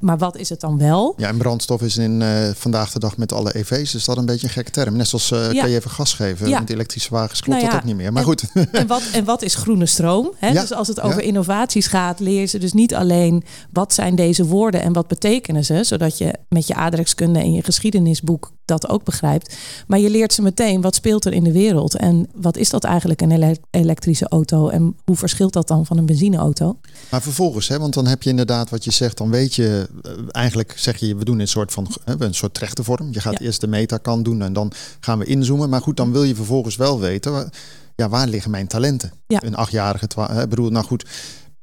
Maar 0.00 0.18
wat 0.18 0.36
is 0.36 0.48
het 0.48 0.60
dan 0.60 0.78
wel? 0.78 1.14
Ja, 1.16 1.28
en 1.28 1.36
brandstof 1.36 1.82
is 1.82 1.96
in 1.96 2.20
uh, 2.20 2.48
vandaag 2.54 2.92
de 2.92 2.98
dag 2.98 3.16
met 3.16 3.32
alle 3.32 3.54
EV's 3.54 3.94
is 3.94 4.04
dat 4.04 4.16
een 4.16 4.26
beetje 4.26 4.46
een 4.46 4.52
gekke 4.52 4.70
term. 4.70 4.96
Net 4.96 5.08
zoals 5.08 5.30
uh, 5.30 5.38
kan 5.40 5.70
je 5.70 5.76
even 5.76 5.90
gas 5.90 6.12
geven. 6.12 6.48
Ja. 6.48 6.60
Met 6.60 6.70
elektrische 6.70 7.10
wagens 7.10 7.40
klopt 7.40 7.60
nou 7.60 7.70
ja, 7.70 7.74
dat 7.74 7.80
ook 7.80 7.86
niet 7.86 7.96
meer. 7.96 8.12
Maar 8.12 8.22
en, 8.22 8.28
goed. 8.28 8.44
En 8.72 8.86
wat, 8.86 9.02
en 9.12 9.24
wat 9.24 9.42
is 9.42 9.54
groene 9.54 9.86
stroom? 9.86 10.32
Hè? 10.36 10.52
Dus 10.52 10.72
als 10.72 10.88
het 10.88 11.00
over 11.00 11.22
innovaties 11.22 11.86
gaat, 11.86 12.20
leer 12.20 12.46
ze 12.46 12.58
dus 12.58 12.72
niet 12.72 12.94
alleen 12.94 13.44
wat 13.72 13.94
zijn 13.94 14.14
deze 14.14 14.44
woorden 14.44 14.82
en 14.82 14.92
wat 14.92 15.06
betekenen 15.08 15.64
ze, 15.64 15.84
zodat 15.84 16.18
je 16.18 16.34
met 16.48 16.66
je 16.66 16.74
aardrijkskunde 16.74 17.38
en 17.38 17.52
je 17.52 17.62
geschiedenisboek 17.62 18.52
dat 18.68 18.88
ook 18.88 19.04
begrijpt. 19.04 19.56
Maar 19.86 19.98
je 19.98 20.10
leert 20.10 20.32
ze 20.32 20.42
meteen 20.42 20.80
wat 20.80 20.94
speelt 20.94 21.24
er 21.24 21.32
in 21.32 21.44
de 21.44 21.52
wereld 21.52 21.96
en 21.96 22.28
wat 22.34 22.56
is 22.56 22.70
dat 22.70 22.84
eigenlijk 22.84 23.20
een 23.20 23.58
elektrische 23.70 24.28
auto 24.28 24.68
en 24.68 24.96
hoe 25.04 25.16
verschilt 25.16 25.52
dat 25.52 25.68
dan 25.68 25.86
van 25.86 25.98
een 25.98 26.06
benzineauto? 26.06 26.78
Maar 27.10 27.22
vervolgens, 27.22 27.68
hè, 27.68 27.78
want 27.78 27.94
dan 27.94 28.06
heb 28.06 28.22
je 28.22 28.30
inderdaad 28.30 28.70
wat 28.70 28.84
je 28.84 28.90
zegt, 28.90 29.16
dan 29.16 29.30
weet 29.30 29.54
je 29.54 29.86
eh, 29.87 29.87
eigenlijk 30.30 30.72
zeg 30.76 30.96
je, 30.96 31.16
we 31.16 31.24
doen 31.24 31.38
een 31.38 31.48
soort 31.48 31.72
van 31.72 31.88
een 32.04 32.34
soort 32.34 32.54
trechtenvorm. 32.54 33.08
Je 33.12 33.20
gaat 33.20 33.40
eerst 33.40 33.60
de 33.60 33.66
metakant 33.66 34.24
doen 34.24 34.42
en 34.42 34.52
dan 34.52 34.72
gaan 35.00 35.18
we 35.18 35.24
inzoomen. 35.24 35.68
Maar 35.68 35.80
goed, 35.80 35.96
dan 35.96 36.12
wil 36.12 36.22
je 36.22 36.34
vervolgens 36.34 36.76
wel 36.76 37.00
weten, 37.00 37.50
ja, 37.94 38.08
waar 38.08 38.26
liggen 38.26 38.50
mijn 38.50 38.66
talenten? 38.66 39.12
Ja. 39.26 39.42
Een 39.42 39.56
achtjarige, 39.56 40.04
ik 40.42 40.48
bedoel, 40.48 40.70
nou 40.70 40.84
goed, 40.84 41.04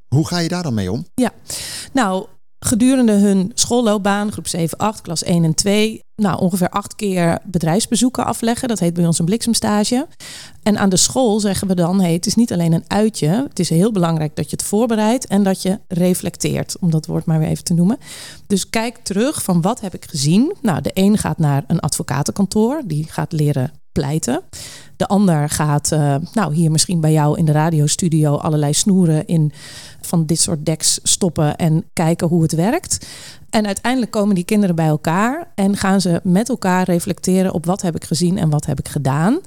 hoe 0.07 0.27
ga 0.27 0.39
je 0.39 0.49
daar 0.49 0.63
dan 0.63 0.73
mee 0.73 0.91
om? 0.91 1.07
Ja, 1.15 1.31
nou, 1.93 2.25
gedurende 2.65 3.11
hun 3.11 3.51
schoolloopbaan, 3.53 4.31
groep 4.31 4.47
7, 4.47 4.77
8, 4.77 5.01
klas 5.01 5.23
1 5.23 5.43
en 5.43 5.53
2, 5.53 6.03
nou, 6.15 6.39
ongeveer 6.39 6.69
acht 6.69 6.95
keer 6.95 7.39
bedrijfsbezoeken 7.43 8.25
afleggen. 8.25 8.67
Dat 8.67 8.79
heet 8.79 8.93
bij 8.93 9.05
ons 9.05 9.19
een 9.19 9.25
bliksemstage. 9.25 10.07
En 10.63 10.77
aan 10.77 10.89
de 10.89 10.97
school 10.97 11.39
zeggen 11.39 11.67
we 11.67 11.75
dan, 11.75 12.01
hey, 12.01 12.13
het 12.13 12.25
is 12.25 12.35
niet 12.35 12.53
alleen 12.53 12.73
een 12.73 12.83
uitje. 12.87 13.27
Het 13.27 13.59
is 13.59 13.69
heel 13.69 13.91
belangrijk 13.91 14.35
dat 14.35 14.49
je 14.49 14.55
het 14.55 14.65
voorbereidt 14.65 15.27
en 15.27 15.43
dat 15.43 15.61
je 15.61 15.79
reflecteert, 15.87 16.75
om 16.79 16.91
dat 16.91 17.05
woord 17.05 17.25
maar 17.25 17.39
weer 17.39 17.47
even 17.47 17.63
te 17.63 17.73
noemen. 17.73 17.97
Dus 18.47 18.69
kijk 18.69 18.97
terug 18.97 19.43
van 19.43 19.61
wat 19.61 19.81
heb 19.81 19.93
ik 19.93 20.05
gezien. 20.05 20.55
Nou, 20.61 20.81
de 20.81 20.91
een 20.93 21.17
gaat 21.17 21.37
naar 21.37 21.63
een 21.67 21.79
advocatenkantoor, 21.79 22.81
die 22.85 23.05
gaat 23.09 23.31
leren 23.31 23.71
pleiten. 23.95 24.41
De 24.97 25.07
ander 25.07 25.49
gaat, 25.49 25.91
uh, 25.91 26.15
nou 26.33 26.53
hier 26.53 26.71
misschien 26.71 26.99
bij 26.99 27.11
jou 27.11 27.37
in 27.37 27.45
de 27.45 27.51
radiostudio 27.51 28.35
allerlei 28.35 28.73
snoeren 28.73 29.27
in 29.27 29.51
van 30.01 30.25
dit 30.25 30.39
soort 30.39 30.65
decks 30.65 30.99
stoppen 31.03 31.55
en 31.55 31.83
kijken 31.93 32.27
hoe 32.27 32.41
het 32.41 32.51
werkt. 32.51 33.07
En 33.49 33.65
uiteindelijk 33.65 34.11
komen 34.11 34.35
die 34.35 34.43
kinderen 34.43 34.75
bij 34.75 34.87
elkaar 34.87 35.47
en 35.55 35.77
gaan 35.77 36.01
ze 36.01 36.19
met 36.23 36.49
elkaar 36.49 36.83
reflecteren 36.83 37.53
op 37.53 37.65
wat 37.65 37.81
heb 37.81 37.95
ik 37.95 38.03
gezien 38.03 38.37
en 38.37 38.49
wat 38.49 38.65
heb 38.65 38.79
ik 38.79 38.87
gedaan. 38.87 39.39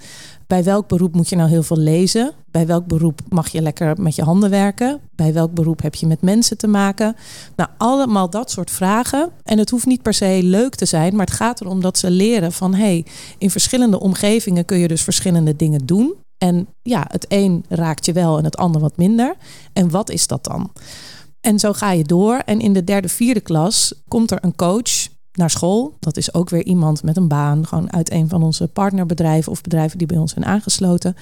Bij 0.48 0.64
welk 0.64 0.88
beroep 0.88 1.14
moet 1.14 1.28
je 1.28 1.36
nou 1.36 1.48
heel 1.48 1.62
veel 1.62 1.78
lezen? 1.78 2.32
Bij 2.50 2.66
welk 2.66 2.86
beroep 2.86 3.20
mag 3.28 3.48
je 3.48 3.62
lekker 3.62 4.00
met 4.00 4.14
je 4.14 4.22
handen 4.22 4.50
werken? 4.50 5.00
Bij 5.14 5.32
welk 5.32 5.54
beroep 5.54 5.82
heb 5.82 5.94
je 5.94 6.06
met 6.06 6.22
mensen 6.22 6.58
te 6.58 6.66
maken? 6.66 7.16
Nou, 7.56 7.70
allemaal 7.78 8.30
dat 8.30 8.50
soort 8.50 8.70
vragen. 8.70 9.30
En 9.42 9.58
het 9.58 9.70
hoeft 9.70 9.86
niet 9.86 10.02
per 10.02 10.14
se 10.14 10.40
leuk 10.42 10.74
te 10.74 10.86
zijn, 10.86 11.16
maar 11.16 11.26
het 11.26 11.34
gaat 11.34 11.60
erom 11.60 11.80
dat 11.80 11.98
ze 11.98 12.10
leren 12.10 12.52
van 12.52 12.74
hé, 12.74 12.82
hey, 12.82 13.06
in 13.38 13.50
verschillende 13.50 14.00
omgevingen 14.00 14.64
kun 14.64 14.78
je 14.78 14.88
dus 14.88 15.02
verschillende 15.02 15.56
dingen 15.56 15.86
doen. 15.86 16.14
En 16.38 16.66
ja, 16.82 17.06
het 17.08 17.26
een 17.28 17.64
raakt 17.68 18.04
je 18.04 18.12
wel 18.12 18.38
en 18.38 18.44
het 18.44 18.56
ander 18.56 18.80
wat 18.80 18.96
minder. 18.96 19.34
En 19.72 19.90
wat 19.90 20.10
is 20.10 20.26
dat 20.26 20.44
dan? 20.44 20.72
En 21.40 21.58
zo 21.58 21.72
ga 21.72 21.92
je 21.92 22.04
door. 22.04 22.36
En 22.36 22.60
in 22.60 22.72
de 22.72 22.84
derde, 22.84 23.08
vierde 23.08 23.40
klas 23.40 23.94
komt 24.08 24.30
er 24.30 24.38
een 24.40 24.56
coach 24.56 25.08
naar 25.38 25.50
school. 25.50 25.96
Dat 26.00 26.16
is 26.16 26.34
ook 26.34 26.50
weer 26.50 26.64
iemand 26.64 27.02
met 27.02 27.16
een 27.16 27.28
baan, 27.28 27.66
gewoon 27.66 27.92
uit 27.92 28.10
een 28.10 28.28
van 28.28 28.42
onze 28.42 28.68
partnerbedrijven 28.68 29.52
of 29.52 29.60
bedrijven 29.60 29.98
die 29.98 30.06
bij 30.06 30.16
ons 30.16 30.32
zijn 30.32 30.44
aangesloten. 30.44 31.16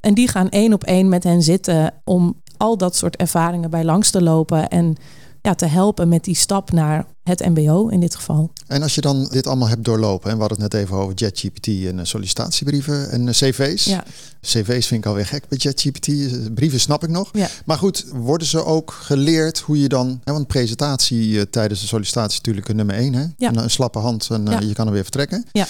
En 0.00 0.14
die 0.14 0.28
gaan 0.28 0.48
één 0.48 0.72
op 0.72 0.84
één 0.84 1.08
met 1.08 1.24
hen 1.24 1.42
zitten 1.42 1.94
om 2.04 2.40
al 2.56 2.76
dat 2.76 2.96
soort 2.96 3.16
ervaringen 3.16 3.70
bij 3.70 3.84
langs 3.84 4.10
te 4.10 4.22
lopen 4.22 4.68
en 4.68 4.96
ja, 5.44 5.54
te 5.54 5.66
helpen 5.66 6.08
met 6.08 6.24
die 6.24 6.34
stap 6.34 6.72
naar 6.72 7.06
het 7.22 7.40
MBO 7.40 7.88
in 7.88 8.00
dit 8.00 8.14
geval. 8.14 8.52
En 8.66 8.82
als 8.82 8.94
je 8.94 9.00
dan 9.00 9.28
dit 9.30 9.46
allemaal 9.46 9.68
hebt 9.68 9.84
doorlopen, 9.84 10.30
en 10.30 10.34
we 10.34 10.40
hadden 10.40 10.62
het 10.62 10.72
net 10.72 10.82
even 10.82 10.96
over 10.96 11.14
JetGPT 11.14 11.66
en 11.66 11.98
eh, 11.98 12.04
sollicitatiebrieven 12.04 13.10
en 13.10 13.28
eh, 13.28 13.34
cv's. 13.34 13.84
Ja. 13.84 14.04
Cv's 14.40 14.86
vind 14.86 15.04
ik 15.04 15.06
alweer 15.06 15.26
gek 15.26 15.48
bij 15.48 15.58
JetGPT. 15.58 16.08
Brieven 16.54 16.80
snap 16.80 17.02
ik 17.02 17.08
nog. 17.08 17.30
Ja. 17.32 17.48
Maar 17.64 17.78
goed, 17.78 18.06
worden 18.12 18.46
ze 18.46 18.64
ook 18.64 18.92
geleerd 18.92 19.58
hoe 19.58 19.80
je 19.80 19.88
dan, 19.88 20.20
hè, 20.24 20.32
want 20.32 20.46
presentatie 20.46 21.50
tijdens 21.50 21.80
de 21.80 21.86
sollicitatie 21.86 22.36
natuurlijk 22.36 22.68
een 22.68 22.76
nummer 22.76 22.94
één, 22.96 23.14
hè? 23.14 23.26
Ja. 23.36 23.48
Een, 23.48 23.62
een, 23.62 23.70
slappe 23.70 23.98
hand 23.98 24.28
en 24.30 24.50
uh, 24.50 24.60
je 24.60 24.74
kan 24.74 24.86
er 24.86 24.92
weer 24.92 25.02
vertrekken. 25.02 25.44
Ja. 25.52 25.66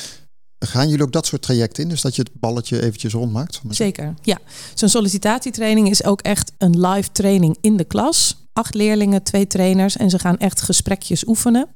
Gaan 0.58 0.88
jullie 0.88 1.04
ook 1.04 1.12
dat 1.12 1.26
soort 1.26 1.42
trajecten 1.42 1.82
in? 1.82 1.88
Dus 1.88 2.00
dat 2.00 2.16
je 2.16 2.22
het 2.22 2.30
balletje 2.40 2.82
eventjes 2.82 3.12
rondmaakt? 3.12 3.60
Zeker, 3.68 4.14
ja. 4.22 4.38
Zo'n 4.74 4.88
sollicitatietraining 4.88 5.90
is 5.90 6.04
ook 6.04 6.20
echt 6.20 6.52
een 6.58 6.80
live 6.86 7.12
training 7.12 7.56
in 7.60 7.76
de 7.76 7.84
klas 7.84 8.43
acht 8.54 8.74
leerlingen, 8.74 9.22
twee 9.22 9.46
trainers 9.46 9.96
en 9.96 10.10
ze 10.10 10.18
gaan 10.18 10.38
echt 10.38 10.62
gesprekjes 10.62 11.26
oefenen. 11.26 11.68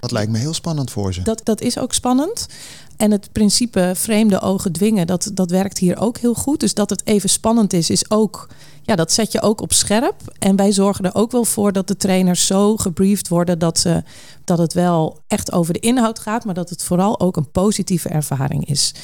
Dat 0.00 0.10
lijkt 0.10 0.30
me 0.30 0.38
heel 0.38 0.54
spannend 0.54 0.90
voor 0.90 1.14
ze. 1.14 1.22
Dat, 1.22 1.40
dat 1.44 1.60
is 1.60 1.78
ook 1.78 1.92
spannend. 1.92 2.46
En 2.96 3.10
het 3.10 3.32
principe 3.32 3.92
vreemde 3.94 4.40
ogen 4.40 4.72
dwingen, 4.72 5.06
dat, 5.06 5.30
dat 5.34 5.50
werkt 5.50 5.78
hier 5.78 6.00
ook 6.00 6.18
heel 6.18 6.34
goed. 6.34 6.60
Dus 6.60 6.74
dat 6.74 6.90
het 6.90 7.06
even 7.06 7.28
spannend 7.28 7.72
is, 7.72 7.90
is 7.90 8.10
ook, 8.10 8.48
ja, 8.82 8.94
dat 8.94 9.12
zet 9.12 9.32
je 9.32 9.42
ook 9.42 9.60
op 9.60 9.72
scherp. 9.72 10.14
En 10.38 10.56
wij 10.56 10.72
zorgen 10.72 11.04
er 11.04 11.14
ook 11.14 11.32
wel 11.32 11.44
voor 11.44 11.72
dat 11.72 11.88
de 11.88 11.96
trainers 11.96 12.46
zo 12.46 12.76
gebriefd 12.76 13.28
worden 13.28 13.58
dat, 13.58 13.78
ze, 13.78 14.02
dat 14.44 14.58
het 14.58 14.72
wel 14.72 15.20
echt 15.26 15.52
over 15.52 15.72
de 15.72 15.80
inhoud 15.80 16.18
gaat, 16.18 16.44
maar 16.44 16.54
dat 16.54 16.70
het 16.70 16.82
vooral 16.82 17.20
ook 17.20 17.36
een 17.36 17.50
positieve 17.50 18.08
ervaring 18.08 18.68
is. 18.68 18.94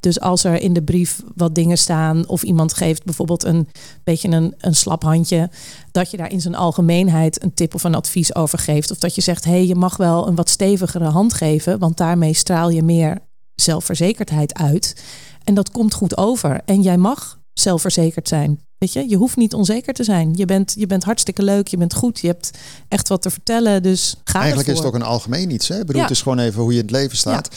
Dus 0.00 0.20
als 0.20 0.44
er 0.44 0.60
in 0.60 0.72
de 0.72 0.82
brief 0.82 1.22
wat 1.34 1.54
dingen 1.54 1.78
staan 1.78 2.28
of 2.28 2.42
iemand 2.42 2.74
geeft 2.74 3.04
bijvoorbeeld 3.04 3.44
een 3.44 3.68
beetje 4.04 4.28
een, 4.28 4.54
een 4.58 4.74
slap 4.74 5.02
handje, 5.02 5.50
dat 5.90 6.10
je 6.10 6.16
daar 6.16 6.32
in 6.32 6.40
zijn 6.40 6.54
algemeenheid 6.54 7.42
een 7.42 7.54
tip 7.54 7.74
of 7.74 7.84
een 7.84 7.94
advies 7.94 8.34
over 8.34 8.58
geeft. 8.58 8.90
Of 8.90 8.98
dat 8.98 9.14
je 9.14 9.20
zegt, 9.20 9.44
hé, 9.44 9.50
hey, 9.50 9.66
je 9.66 9.74
mag 9.74 9.96
wel 9.96 10.28
een 10.28 10.34
wat 10.34 10.48
stevigere 10.48 11.04
hand 11.08 11.34
geven, 11.34 11.78
want 11.78 11.96
daarmee 11.96 12.34
straal 12.34 12.70
je 12.70 12.82
meer 12.82 13.18
zelfverzekerdheid 13.54 14.54
uit. 14.54 15.02
En 15.44 15.54
dat 15.54 15.70
komt 15.70 15.94
goed 15.94 16.16
over. 16.16 16.60
En 16.64 16.82
jij 16.82 16.96
mag 16.96 17.40
zelfverzekerd 17.52 18.28
zijn. 18.28 18.60
Weet 18.78 18.92
je, 18.92 19.08
je 19.08 19.16
hoeft 19.16 19.36
niet 19.36 19.54
onzeker 19.54 19.94
te 19.94 20.04
zijn. 20.04 20.32
Je 20.34 20.44
bent, 20.44 20.74
je 20.76 20.86
bent 20.86 21.04
hartstikke 21.04 21.42
leuk, 21.42 21.68
je 21.68 21.76
bent 21.76 21.94
goed, 21.94 22.20
je 22.20 22.26
hebt 22.26 22.50
echt 22.88 23.08
wat 23.08 23.22
te 23.22 23.30
vertellen. 23.30 23.82
Dus 23.82 24.16
ga 24.24 24.38
Eigenlijk 24.38 24.68
is 24.68 24.78
het 24.78 24.86
ook 24.86 24.94
een 24.94 25.02
algemeen 25.02 25.50
iets. 25.50 25.68
Hè? 25.68 25.84
Bedoel, 25.84 26.02
Het 26.02 26.10
is 26.10 26.22
gewoon 26.22 26.38
even 26.38 26.62
hoe 26.62 26.72
je 26.72 26.78
in 26.78 26.84
het 26.84 26.94
leven 26.94 27.16
staat. 27.16 27.48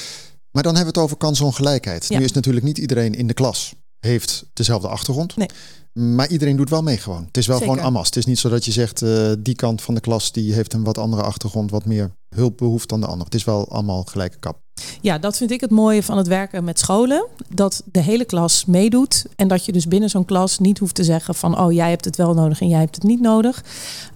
Maar 0.51 0.63
dan 0.63 0.75
hebben 0.75 0.93
we 0.93 0.99
het 0.99 1.09
over 1.09 1.17
kansongelijkheid. 1.17 2.09
Nu 2.09 2.23
is 2.23 2.31
natuurlijk 2.31 2.65
niet 2.65 2.77
iedereen 2.77 3.13
in 3.13 3.27
de 3.27 3.33
klas 3.33 3.73
heeft 3.99 4.45
dezelfde 4.53 4.87
achtergrond. 4.87 5.35
Nee. 5.35 5.49
Maar 5.93 6.29
iedereen 6.29 6.55
doet 6.55 6.69
wel 6.69 6.81
mee 6.81 6.97
gewoon. 6.97 7.25
Het 7.25 7.37
is 7.37 7.47
wel 7.47 7.57
gewoon 7.57 7.79
amas. 7.79 8.05
Het 8.05 8.15
is 8.15 8.25
niet 8.25 8.39
zo 8.39 8.49
dat 8.49 8.65
je 8.65 8.71
zegt, 8.71 9.01
uh, 9.01 9.31
die 9.39 9.55
kant 9.55 9.81
van 9.81 9.93
de 9.93 9.99
klas 9.99 10.31
die 10.31 10.53
heeft 10.53 10.73
een 10.73 10.83
wat 10.83 10.97
andere 10.97 11.21
achtergrond, 11.21 11.71
wat 11.71 11.85
meer 11.85 12.11
hulp 12.35 12.57
behoeft 12.57 12.89
dan 12.89 13.01
de 13.01 13.07
ander. 13.07 13.25
Het 13.25 13.35
is 13.35 13.43
wel 13.43 13.69
allemaal 13.69 14.03
gelijke 14.03 14.37
kap. 14.39 14.59
Ja, 15.01 15.17
dat 15.17 15.37
vind 15.37 15.51
ik 15.51 15.61
het 15.61 15.71
mooie 15.71 16.03
van 16.03 16.17
het 16.17 16.27
werken 16.27 16.63
met 16.63 16.79
scholen. 16.79 17.27
Dat 17.49 17.83
de 17.91 17.99
hele 17.99 18.25
klas 18.25 18.65
meedoet. 18.65 19.25
En 19.35 19.47
dat 19.47 19.65
je 19.65 19.71
dus 19.71 19.87
binnen 19.87 20.09
zo'n 20.09 20.25
klas 20.25 20.59
niet 20.59 20.77
hoeft 20.77 20.95
te 20.95 21.03
zeggen 21.03 21.35
van 21.35 21.59
oh, 21.59 21.71
jij 21.71 21.89
hebt 21.89 22.05
het 22.05 22.15
wel 22.15 22.33
nodig 22.33 22.61
en 22.61 22.67
jij 22.67 22.79
hebt 22.79 22.95
het 22.95 23.03
niet 23.03 23.21
nodig. 23.21 23.63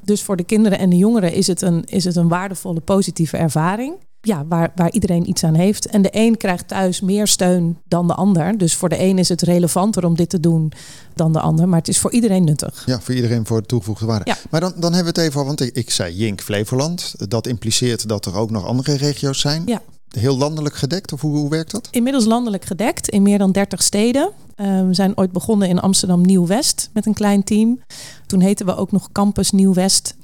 Dus 0.01 0.24
voor 0.24 0.36
de 0.36 0.44
kinderen 0.44 0.80
en 0.80 0.89
de 0.89 0.96
jongeren 0.98 1.34
is 1.34 1.48
het 1.48 1.62
een, 1.62 1.84
is 1.86 2.04
het 2.04 2.16
een 2.16 2.28
waardevolle, 2.28 2.80
positieve 2.80 3.38
ervaring. 3.38 3.94
ja, 4.22 4.46
waar, 4.48 4.72
waar 4.75 4.92
iedereen 4.92 5.30
iets 5.30 5.44
aan 5.44 5.54
heeft. 5.54 5.86
En 5.86 6.01
de 6.01 6.10
een 6.12 6.38
krijgt 6.38 6.68
thuis 6.68 7.01
meer 7.01 7.28
steun 7.28 7.78
dan 7.88 8.08
de 8.08 8.13
ander. 8.13 8.58
Dus 8.58 8.75
voor 8.75 8.89
de 8.89 9.00
een 9.00 9.18
is 9.18 9.30
het 9.30 9.42
relevanter 9.42 10.06
om 10.06 10.16
dit 10.16 10.30
te 10.30 10.39
doen 10.39 10.72
dan 11.16 11.34
de 11.34 11.39
ander. 11.39 11.68
Maar 11.68 11.80
het 11.80 11.88
is 11.88 12.00
voor 12.00 12.12
iedereen 12.12 12.44
nuttig. 12.44 12.84
Ja, 12.86 13.00
voor 13.01 13.16
iedereen 13.16 13.46
voor 13.46 13.62
toegevoegde 13.62 14.06
waarde. 14.06 14.25
Ja. 14.25 14.38
Maar 14.50 14.60
dan, 14.60 14.74
dan 14.75 14.94
hebben 14.94 15.13
we 15.13 15.22
het 15.22 15.30
even, 15.30 15.46
want 15.46 15.62
ik, 15.62 15.75
ik 15.75 15.89
zei 15.89 16.16
Jink, 16.16 16.42
Flevoland. 16.42 17.13
Dat 17.30 17.48
impliceert 17.48 18.08
dat 18.08 18.25
er 18.25 18.36
ook 18.36 18.51
nog 18.51 18.66
andere 18.66 18.96
regio's 18.96 19.39
zijn. 19.39 19.63
Ja. 19.66 19.82
Heel 20.10 20.38
landelijk 20.38 20.75
gedekt, 20.75 21.13
of 21.13 21.22
hoe, 21.22 21.38
hoe 21.38 21.50
werkt 21.50 21.72
dat? 21.72 21.88
Inmiddels 21.92 22.25
landelijk 22.25 22.66
gedekt 22.66 23.10
in 23.10 23.22
meer 23.22 23.38
dan 23.38 23.51
30 23.51 23.84
steden. 23.84 24.32
Uh, 24.56 24.86
we 24.86 24.94
zijn 24.94 25.18
ooit 25.18 25.32
begonnen 25.32 25.70
in 25.70 25.80
Amsterdam 25.80 26.22
Nieuw-West 26.22 26.89
met 26.94 27.06
een 27.06 27.13
klein 27.13 27.44
team. 27.44 27.80
Toen 28.25 28.39
heten 28.39 28.66
we 28.66 28.75
ook 28.75 28.92
nog 28.92 29.12
Campus 29.12 29.51
Nieuw-West. 29.51 30.16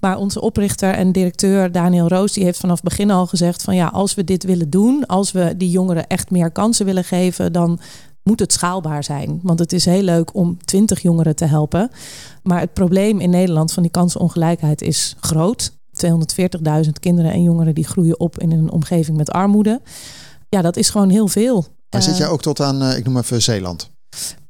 Maar 0.00 0.18
onze 0.18 0.40
oprichter 0.40 0.92
en 0.92 1.12
directeur 1.12 1.72
Daniel 1.72 2.08
Roos 2.08 2.32
die 2.32 2.44
heeft 2.44 2.58
vanaf 2.58 2.82
begin 2.82 3.10
al 3.10 3.26
gezegd 3.26 3.62
van 3.62 3.74
ja, 3.74 3.86
als 3.86 4.14
we 4.14 4.24
dit 4.24 4.44
willen 4.44 4.70
doen, 4.70 5.06
als 5.06 5.32
we 5.32 5.54
die 5.56 5.70
jongeren 5.70 6.06
echt 6.06 6.30
meer 6.30 6.50
kansen 6.50 6.86
willen 6.86 7.04
geven, 7.04 7.52
dan 7.52 7.80
moet 8.22 8.40
het 8.40 8.52
schaalbaar 8.52 9.04
zijn. 9.04 9.40
Want 9.42 9.58
het 9.58 9.72
is 9.72 9.84
heel 9.84 10.02
leuk 10.02 10.34
om 10.34 10.58
20 10.64 11.00
jongeren 11.02 11.36
te 11.36 11.44
helpen. 11.44 11.90
Maar 12.42 12.60
het 12.60 12.72
probleem 12.72 13.20
in 13.20 13.30
Nederland 13.30 13.72
van 13.72 13.82
die 13.82 13.92
kansenongelijkheid 13.92 14.82
is 14.82 15.16
groot. 15.20 15.72
240.000 16.86 16.90
kinderen 17.00 17.32
en 17.32 17.42
jongeren 17.42 17.74
die 17.74 17.86
groeien 17.86 18.20
op 18.20 18.38
in 18.38 18.52
een 18.52 18.70
omgeving 18.70 19.16
met 19.16 19.30
armoede. 19.30 19.80
Ja, 20.48 20.62
dat 20.62 20.76
is 20.76 20.90
gewoon 20.90 21.10
heel 21.10 21.28
veel. 21.28 21.66
Maar 21.90 22.02
zit 22.02 22.12
Uh, 22.12 22.18
jij 22.18 22.28
ook 22.28 22.42
tot 22.42 22.60
aan, 22.60 22.82
eh, 22.82 22.96
ik 22.96 23.04
noem 23.04 23.16
even 23.16 23.42
Zeeland? 23.42 23.90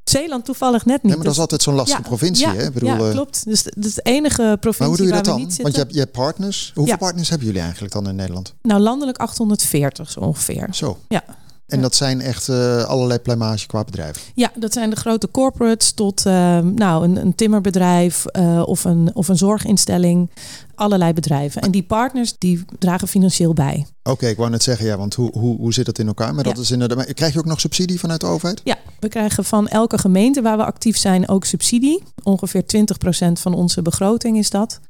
Zeeland 0.04 0.44
toevallig 0.44 0.84
net 0.84 0.94
niet. 0.94 1.02
Nee, 1.02 1.14
maar 1.14 1.24
dat 1.24 1.34
is 1.34 1.40
altijd 1.40 1.62
zo'n 1.62 1.74
lastige 1.74 2.02
Ja, 2.02 2.08
provincie, 2.08 2.46
ja, 2.46 2.54
hè? 2.54 2.66
Ik 2.66 2.72
bedoel, 2.72 2.88
ja, 2.88 2.98
eh, 2.98 3.10
klopt. 3.10 3.44
Dus 3.44 3.62
dat 3.62 3.84
is 3.84 3.94
de 3.94 4.02
enige 4.02 4.56
provincie 4.60 4.78
maar 4.78 4.88
hoe 4.88 4.96
doe 4.96 5.06
je 5.06 5.12
waar 5.12 5.22
dat 5.22 5.32
we 5.34 5.38
dan? 5.40 5.48
niet 5.48 5.62
Want 5.62 5.74
je 5.74 5.80
hebt, 5.80 5.92
je 5.92 5.98
hebt 5.98 6.12
partners. 6.12 6.70
Hoeveel 6.74 6.92
Ja. 6.92 6.98
partners 6.98 7.28
hebben 7.28 7.46
jullie 7.46 7.62
eigenlijk 7.62 7.92
dan 7.92 8.08
in 8.08 8.14
Nederland? 8.16 8.54
Nou, 8.62 8.80
landelijk 8.80 9.18
840 9.18 10.10
zo 10.10 10.20
ongeveer. 10.20 10.68
Zo. 10.70 10.98
Ja. 11.08 11.24
En 11.66 11.76
Ja. 11.76 11.82
dat 11.82 11.94
zijn 11.94 12.20
echt 12.20 12.48
eh, 12.48 12.84
allerlei 12.84 13.18
pluimage 13.18 13.66
qua 13.66 13.84
bedrijven. 13.84 14.22
Ja, 14.34 14.52
dat 14.56 14.72
zijn 14.72 14.90
de 14.90 14.96
grote 14.96 15.30
corporates 15.30 15.92
tot 15.92 16.26
eh, 16.26 16.58
nou, 16.58 17.04
een, 17.04 17.16
een 17.16 17.34
timmerbedrijf 17.34 18.26
eh, 18.26 18.62
of, 18.66 18.84
een, 18.84 19.10
of 19.14 19.28
een 19.28 19.36
zorginstelling. 19.36 20.30
Allerlei 20.74 21.12
bedrijven. 21.12 21.62
En 21.62 21.70
die 21.70 21.82
partners 21.82 22.34
die 22.38 22.64
dragen 22.78 23.08
financieel 23.08 23.52
bij. 23.52 23.86
Oké, 24.02 24.26
ik 24.26 24.36
wou 24.36 24.50
net 24.50 24.62
zeggen, 24.62 24.86
ja, 24.86 24.96
want 24.96 25.14
hoe, 25.14 25.30
hoe, 25.38 25.56
hoe 25.56 25.72
zit 25.74 25.86
dat 25.86 25.98
in 25.98 26.06
elkaar? 26.06 26.34
Maar 26.34 26.44
dat 26.44 26.58
is 26.58 26.70
inderdaad. 26.70 26.96
maar 26.96 27.14
Krijg 27.14 27.32
je 27.32 27.38
ook 27.38 27.44
nog 27.44 27.60
subsidie 27.60 27.98
vanuit 28.00 28.20
de 28.20 28.26
overheid? 28.26 28.60
Ja, 28.64 28.76
we 29.00 29.08
krijgen 29.08 29.44
van 29.44 29.68
elke 29.68 29.98
gemeente 29.98 30.42
waar 30.42 30.56
we 30.56 30.64
actief 30.64 30.96
zijn 30.96 31.28
ook 31.28 31.44
subsidie. 31.44 32.02
Ongeveer 32.22 32.62
20% 32.62 33.32
van 33.32 33.54
onze 33.54 33.82
begroting 33.82 34.38
is 34.38 34.50
dat. 34.50 34.80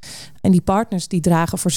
En 0.41 0.51
die 0.51 0.61
partners 0.61 1.07
die 1.07 1.21
dragen 1.21 1.57
voor 1.57 1.71
60% 1.71 1.75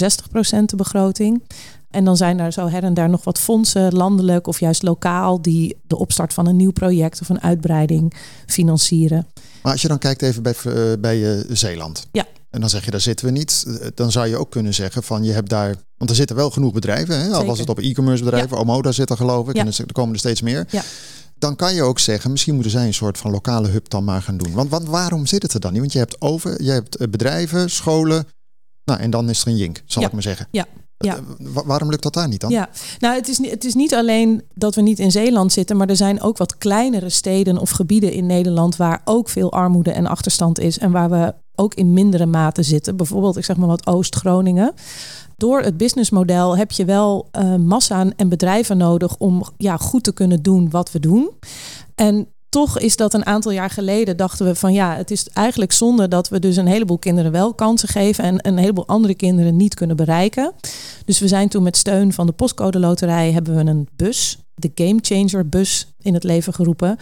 de 0.64 0.76
begroting. 0.76 1.42
En 1.90 2.04
dan 2.04 2.16
zijn 2.16 2.38
er 2.38 2.52
zo 2.52 2.66
her 2.68 2.83
en 2.85 2.95
daar 2.95 3.09
nog 3.11 3.25
wat 3.25 3.38
fondsen, 3.38 3.92
landelijk 3.95 4.47
of 4.47 4.61
juist 4.61 4.83
lokaal, 4.83 5.42
die 5.42 5.76
de 5.87 5.97
opstart 5.99 6.33
van 6.33 6.47
een 6.47 6.57
nieuw 6.57 6.71
project 6.73 7.21
of 7.21 7.28
een 7.28 7.40
uitbreiding 7.42 8.14
financieren. 8.47 9.26
Maar 9.62 9.73
als 9.73 9.83
je 9.83 9.88
dan 9.88 9.99
kijkt 9.99 10.23
even 10.23 10.42
bij, 10.42 10.54
eh, 10.64 10.73
bij 11.00 11.38
eh, 11.38 11.45
Zeeland. 11.49 12.07
Ja. 12.12 12.26
En 12.50 12.61
dan 12.61 12.71
zeg 12.71 12.85
je, 12.85 12.90
daar 12.90 13.00
zitten 13.00 13.26
we 13.26 13.33
niet. 13.33 13.64
Eh, 13.80 13.87
Dan 13.95 14.12
zou 14.12 14.26
je 14.26 14.37
ook 14.37 14.50
kunnen 14.50 14.75
zeggen 14.75 15.02
van 15.02 15.25
je 15.25 15.33
hebt 15.33 15.49
daar. 15.49 15.75
Want 15.97 16.11
er 16.11 16.16
zitten 16.16 16.37
wel 16.37 16.50
genoeg 16.50 16.73
bedrijven. 16.73 17.21
Hè? 17.21 17.30
Al 17.30 17.45
was 17.45 17.59
het 17.59 17.68
op 17.68 17.78
e-commerce 17.78 18.25
bedrijven. 18.25 18.57
Omoda 18.57 18.92
zit 18.92 19.11
er 19.11 19.16
geloof 19.16 19.49
ik. 19.49 19.57
Ja. 19.57 19.61
En 19.61 19.66
er 19.76 19.92
komen 19.92 20.12
er 20.12 20.18
steeds 20.18 20.42
meer. 20.42 20.66
Ja. 20.71 20.83
Dan 21.38 21.57
kan 21.57 21.75
je 21.75 21.83
ook 21.83 21.99
zeggen, 21.99 22.30
misschien 22.30 22.54
moeten 22.54 22.73
zij 22.73 22.87
een 22.87 22.95
soort 22.95 23.18
van 23.18 23.30
lokale 23.30 23.68
hub 23.68 23.88
dan 23.88 24.04
maar 24.04 24.23
gaan 24.23 24.37
doen. 24.37 24.52
Want, 24.52 24.71
want 24.71 24.87
waarom 24.88 25.26
zit 25.26 25.42
het 25.42 25.54
er 25.54 25.61
dan 25.61 25.71
niet? 25.73 25.80
Want 25.80 25.92
je 25.92 25.99
hebt 25.99 26.21
over, 26.21 26.62
je 26.62 26.71
hebt 26.71 27.11
bedrijven, 27.11 27.71
scholen. 27.71 28.26
Nou, 28.85 29.00
en 29.00 29.11
dan 29.11 29.28
is 29.28 29.40
er 29.40 29.49
een 29.49 29.57
jink, 29.57 29.83
zal 29.87 30.02
Ja. 30.02 30.09
ik 30.09 30.14
maar 30.14 30.23
zeggen. 30.23 30.49
Ja. 30.50 30.66
Ja. 30.98 31.16
Eh, 31.16 31.20
wa- 31.38 31.64
waarom 31.66 31.90
lukt 31.90 32.02
dat 32.02 32.14
daar 32.14 32.28
niet 32.28 32.40
dan? 32.40 32.50
Ja, 32.50 32.68
nou 32.98 33.14
het 33.14 33.28
is, 33.28 33.38
niet, 33.38 33.50
het 33.50 33.64
is 33.64 33.74
niet 33.74 33.94
alleen 33.94 34.42
dat 34.54 34.74
we 34.74 34.80
niet 34.80 34.98
in 34.98 35.10
Zeeland 35.10 35.52
zitten, 35.52 35.76
maar 35.76 35.88
er 35.88 35.96
zijn 35.96 36.22
ook 36.22 36.36
wat 36.36 36.58
kleinere 36.58 37.08
steden 37.08 37.58
of 37.58 37.70
gebieden 37.70 38.12
in 38.12 38.26
Nederland 38.26 38.76
waar 38.76 39.00
ook 39.04 39.28
veel 39.28 39.52
armoede 39.52 39.90
en 39.92 40.06
achterstand 40.06 40.58
is 40.58 40.78
en 40.78 40.90
waar 40.90 41.10
we 41.10 41.34
ook 41.54 41.74
in 41.74 41.92
mindere 41.92 42.26
mate 42.26 42.62
zitten. 42.62 42.96
Bijvoorbeeld, 42.96 43.36
ik 43.36 43.44
zeg 43.44 43.56
maar 43.56 43.68
wat 43.68 43.86
Oost-Groningen. 43.86 44.72
Door 45.36 45.60
het 45.60 45.76
businessmodel 45.76 46.56
heb 46.56 46.70
je 46.70 46.84
wel 46.84 47.28
eh, 47.30 47.54
massa 47.54 48.06
en 48.16 48.28
bedrijven 48.28 48.76
nodig 48.76 49.16
om 49.16 49.42
ja, 49.56 49.76
goed 49.76 50.04
te 50.04 50.12
kunnen 50.12 50.42
doen 50.42 50.70
wat 50.70 50.92
we 50.92 51.00
doen. 51.00 51.30
En 51.94 52.28
toch 52.48 52.78
is 52.78 52.96
dat 52.96 53.14
een 53.14 53.26
aantal 53.26 53.52
jaar 53.52 53.70
geleden 53.70 54.16
dachten 54.16 54.46
we 54.46 54.54
van 54.54 54.72
ja, 54.72 54.96
het 54.96 55.10
is 55.10 55.28
eigenlijk 55.28 55.72
zonde 55.72 56.08
dat 56.08 56.28
we 56.28 56.38
dus 56.38 56.56
een 56.56 56.66
heleboel 56.66 56.98
kinderen 56.98 57.32
wel 57.32 57.54
kansen 57.54 57.88
geven 57.88 58.24
en 58.24 58.48
een 58.48 58.58
heleboel 58.58 58.86
andere 58.86 59.14
kinderen 59.14 59.56
niet 59.56 59.74
kunnen 59.74 59.96
bereiken. 59.96 60.52
Dus 61.04 61.18
we 61.18 61.28
zijn 61.28 61.48
toen 61.48 61.62
met 61.62 61.76
steun 61.76 62.12
van 62.12 62.26
de 62.26 62.32
postcode 62.32 62.78
loterij 62.78 63.32
hebben 63.32 63.54
we 63.56 63.70
een 63.70 63.88
bus, 63.96 64.38
de 64.54 64.70
Game 64.74 64.98
Changer 65.02 65.48
bus 65.48 65.86
in 66.00 66.14
het 66.14 66.24
leven 66.24 66.54
geroepen, 66.54 66.96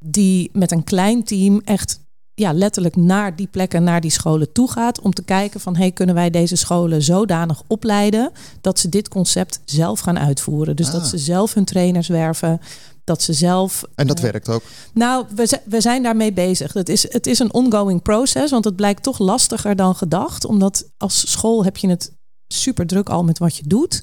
die 0.00 0.50
met 0.52 0.72
een 0.72 0.84
klein 0.84 1.24
team 1.24 1.60
echt 1.64 2.00
ja, 2.34 2.52
letterlijk 2.52 2.96
naar 2.96 3.36
die 3.36 3.46
plekken, 3.46 3.82
naar 3.82 4.00
die 4.00 4.10
scholen 4.10 4.52
toe 4.52 4.70
gaat 4.70 5.00
om 5.00 5.12
te 5.12 5.22
kijken 5.22 5.60
van 5.60 5.76
hey, 5.76 5.90
kunnen 5.90 6.14
wij 6.14 6.30
deze 6.30 6.56
scholen 6.56 7.02
zodanig 7.02 7.62
opleiden 7.66 8.30
dat 8.60 8.78
ze 8.78 8.88
dit 8.88 9.08
concept 9.08 9.60
zelf 9.64 10.00
gaan 10.00 10.18
uitvoeren. 10.18 10.76
Dus 10.76 10.86
Ah. 10.86 10.92
dat 10.92 11.06
ze 11.06 11.18
zelf 11.18 11.54
hun 11.54 11.64
trainers 11.64 12.08
werven, 12.08 12.60
dat 13.08 13.22
ze 13.22 13.32
zelf 13.32 13.84
En 13.94 14.06
dat 14.06 14.16
eh, 14.16 14.22
werkt 14.22 14.48
ook. 14.48 14.62
nou, 14.94 15.26
we, 15.34 15.60
we 15.64 15.80
zijn 15.80 16.02
daarmee 16.02 16.32
bezig. 16.32 16.72
Het 16.72 16.88
is, 16.88 17.12
het 17.12 17.26
is 17.26 17.38
een 17.38 17.52
ongoing 17.52 18.02
process, 18.02 18.50
want 18.50 18.64
het 18.64 18.76
blijkt 18.76 19.02
toch 19.02 19.18
lastiger 19.18 19.76
dan 19.76 19.94
gedacht. 19.94 20.44
Omdat 20.44 20.88
als 20.96 21.30
school 21.30 21.64
heb 21.64 21.76
je 21.76 21.88
het 21.88 22.12
super 22.48 22.86
druk 22.86 23.08
al 23.08 23.24
met 23.24 23.38
wat 23.38 23.56
je 23.56 23.62
doet. 23.66 24.02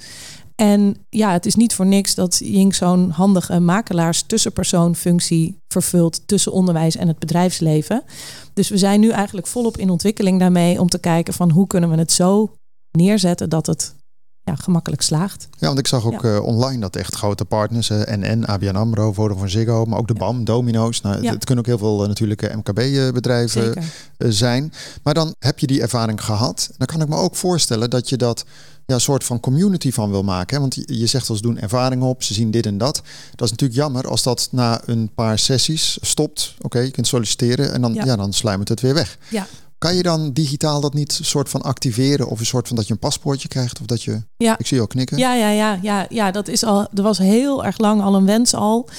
En 0.55 0.95
ja, 1.09 1.31
het 1.31 1.45
is 1.45 1.55
niet 1.55 1.73
voor 1.73 1.85
niks 1.85 2.15
dat 2.15 2.39
Jink 2.43 2.73
zo'n 2.73 3.09
handige 3.09 3.59
makelaars-tussenpersoonfunctie 3.59 5.57
vervult 5.67 6.27
tussen 6.27 6.51
onderwijs 6.51 6.95
en 6.95 7.07
het 7.07 7.19
bedrijfsleven. 7.19 8.03
Dus 8.53 8.69
we 8.69 8.77
zijn 8.77 8.99
nu 8.99 9.09
eigenlijk 9.09 9.47
volop 9.47 9.77
in 9.77 9.89
ontwikkeling 9.89 10.39
daarmee 10.39 10.79
om 10.79 10.89
te 10.89 10.99
kijken 10.99 11.33
van 11.33 11.51
hoe 11.51 11.67
kunnen 11.67 11.89
we 11.89 11.97
het 11.97 12.11
zo 12.11 12.55
neerzetten 12.91 13.49
dat 13.49 13.65
het 13.65 13.95
ja, 14.45 14.55
gemakkelijk 14.55 15.01
slaagt. 15.01 15.47
Ja, 15.57 15.67
want 15.67 15.79
ik 15.79 15.87
zag 15.87 16.05
ook 16.05 16.23
eh, 16.23 16.43
online 16.43 16.79
dat 16.79 16.95
echt 16.95 17.15
grote 17.15 17.45
partners, 17.45 17.89
eh, 17.89 18.15
NN, 18.15 18.45
ABN 18.45 18.75
AMRO, 18.75 19.13
Vodafone 19.13 19.49
Ziggo, 19.49 19.85
maar 19.85 19.99
ook 19.99 20.07
de 20.07 20.13
BAM, 20.13 20.43
Domino's. 20.43 21.01
Nou. 21.01 21.27
Het 21.27 21.45
kunnen 21.45 21.63
ook 21.63 21.69
heel 21.69 21.87
veel 21.87 22.01
eh, 22.01 22.07
natuurlijk 22.07 22.55
MKB-bedrijven 22.55 23.83
zijn. 24.17 24.73
Maar 25.03 25.13
dan 25.13 25.35
heb 25.39 25.59
je 25.59 25.67
die 25.67 25.81
ervaring 25.81 26.23
gehad. 26.23 26.69
Dan 26.77 26.87
kan 26.87 27.01
ik 27.01 27.07
me 27.07 27.15
ook 27.15 27.35
voorstellen 27.35 27.89
dat 27.89 28.09
je 28.09 28.17
dat 28.17 28.45
ja, 28.85 28.99
soort 28.99 29.23
van 29.23 29.39
community 29.39 29.91
van 29.91 30.09
wil 30.09 30.23
maken. 30.23 30.55
Hè? 30.55 30.61
Want 30.61 30.75
je, 30.85 31.07
zegt 31.07 31.29
als 31.29 31.41
doen 31.41 31.59
ervaring 31.59 32.03
op, 32.03 32.23
ze 32.23 32.33
zien 32.33 32.51
dit 32.51 32.65
en 32.65 32.77
dat. 32.77 33.01
Dat 33.35 33.45
is 33.45 33.51
natuurlijk 33.51 33.79
jammer 33.79 34.07
als 34.07 34.23
dat 34.23 34.47
na 34.51 34.81
een 34.85 35.09
paar 35.15 35.39
sessies 35.39 35.97
stopt. 36.01 36.55
Oké, 36.61 36.79
je 36.79 36.91
kunt 36.91 37.07
solliciteren 37.07 37.73
en 37.73 37.81
dan, 37.81 37.93
ja. 37.93 38.05
Ja. 38.05 38.15
dan 38.15 38.33
sluimert 38.33 38.69
het 38.69 38.81
weer 38.81 38.93
weg. 38.93 39.17
Ja. 39.29 39.47
Kan 39.85 39.95
je 39.95 40.03
dan 40.03 40.31
digitaal 40.31 40.81
dat 40.81 40.93
niet 40.93 41.19
soort 41.21 41.49
van 41.49 41.61
activeren 41.61 42.27
of 42.27 42.39
een 42.39 42.45
soort 42.45 42.67
van 42.67 42.75
dat 42.75 42.87
je 42.87 42.93
een 42.93 42.99
paspoortje 42.99 43.47
krijgt 43.47 43.79
of 43.79 43.85
dat 43.85 44.03
je... 44.03 44.21
Ja. 44.37 44.57
Ik 44.57 44.67
zie 44.67 44.75
je 44.75 44.81
al 44.81 44.87
knikken. 44.87 45.17
Ja, 45.17 45.33
ja, 45.33 45.49
ja, 45.49 45.79
ja, 45.81 46.05
ja, 46.09 46.31
dat 46.31 46.47
is 46.47 46.63
al. 46.63 46.87
Er 46.93 47.03
was 47.03 47.17
heel 47.17 47.65
erg 47.65 47.77
lang 47.77 48.01
al 48.01 48.15
een 48.15 48.25
wens 48.25 48.53
al. 48.53 48.89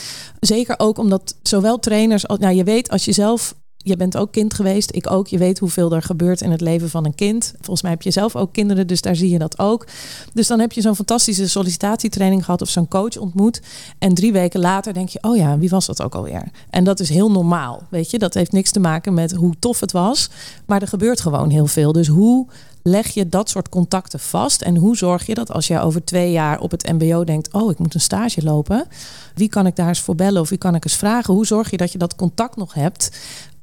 Zeker 0.40 0.78
ook 0.78 0.98
omdat 0.98 1.34
zowel 1.42 1.78
trainers 1.78 2.28
als. 2.28 2.38
Nou, 2.38 2.54
je 2.54 2.64
weet 2.64 2.90
als 2.90 3.04
je 3.04 3.12
zelf. 3.12 3.54
Je 3.86 3.96
bent 3.96 4.16
ook 4.16 4.32
kind 4.32 4.54
geweest, 4.54 4.94
ik 4.94 5.10
ook. 5.10 5.28
Je 5.28 5.38
weet 5.38 5.58
hoeveel 5.58 5.92
er 5.92 6.02
gebeurt 6.02 6.40
in 6.40 6.50
het 6.50 6.60
leven 6.60 6.90
van 6.90 7.04
een 7.04 7.14
kind. 7.14 7.54
Volgens 7.56 7.82
mij 7.82 7.90
heb 7.90 8.02
je 8.02 8.10
zelf 8.10 8.36
ook 8.36 8.52
kinderen, 8.52 8.86
dus 8.86 9.00
daar 9.00 9.16
zie 9.16 9.30
je 9.30 9.38
dat 9.38 9.58
ook. 9.58 9.86
Dus 10.32 10.46
dan 10.46 10.60
heb 10.60 10.72
je 10.72 10.80
zo'n 10.80 10.96
fantastische 10.96 11.48
sollicitatietraining 11.48 12.44
gehad 12.44 12.62
of 12.62 12.68
zo'n 12.68 12.88
coach 12.88 13.16
ontmoet. 13.16 13.62
En 13.98 14.14
drie 14.14 14.32
weken 14.32 14.60
later 14.60 14.92
denk 14.92 15.08
je, 15.08 15.18
oh 15.22 15.36
ja, 15.36 15.58
wie 15.58 15.68
was 15.68 15.86
dat 15.86 16.02
ook 16.02 16.14
alweer? 16.14 16.42
En 16.70 16.84
dat 16.84 17.00
is 17.00 17.08
heel 17.08 17.30
normaal, 17.30 17.82
weet 17.90 18.10
je. 18.10 18.18
Dat 18.18 18.34
heeft 18.34 18.52
niks 18.52 18.70
te 18.70 18.80
maken 18.80 19.14
met 19.14 19.32
hoe 19.32 19.54
tof 19.58 19.80
het 19.80 19.92
was. 19.92 20.30
Maar 20.64 20.82
er 20.82 20.88
gebeurt 20.88 21.20
gewoon 21.20 21.50
heel 21.50 21.66
veel. 21.66 21.92
Dus 21.92 22.06
hoe 22.06 22.46
leg 22.82 23.08
je 23.08 23.28
dat 23.28 23.50
soort 23.50 23.68
contacten 23.68 24.20
vast? 24.20 24.62
En 24.62 24.76
hoe 24.76 24.96
zorg 24.96 25.26
je 25.26 25.34
dat 25.34 25.52
als 25.52 25.66
je 25.66 25.80
over 25.80 26.04
twee 26.04 26.32
jaar 26.32 26.60
op 26.60 26.70
het 26.70 26.92
MBO 26.92 27.24
denkt: 27.24 27.52
Oh, 27.52 27.70
ik 27.70 27.78
moet 27.78 27.94
een 27.94 28.00
stage 28.00 28.42
lopen. 28.42 28.86
Wie 29.34 29.48
kan 29.48 29.66
ik 29.66 29.76
daar 29.76 29.88
eens 29.88 30.00
voor 30.00 30.14
bellen 30.14 30.40
of 30.40 30.48
wie 30.48 30.58
kan 30.58 30.74
ik 30.74 30.84
eens 30.84 30.96
vragen? 30.96 31.34
Hoe 31.34 31.46
zorg 31.46 31.70
je 31.70 31.76
dat 31.76 31.92
je 31.92 31.98
dat 31.98 32.16
contact 32.16 32.56
nog 32.56 32.74
hebt? 32.74 33.10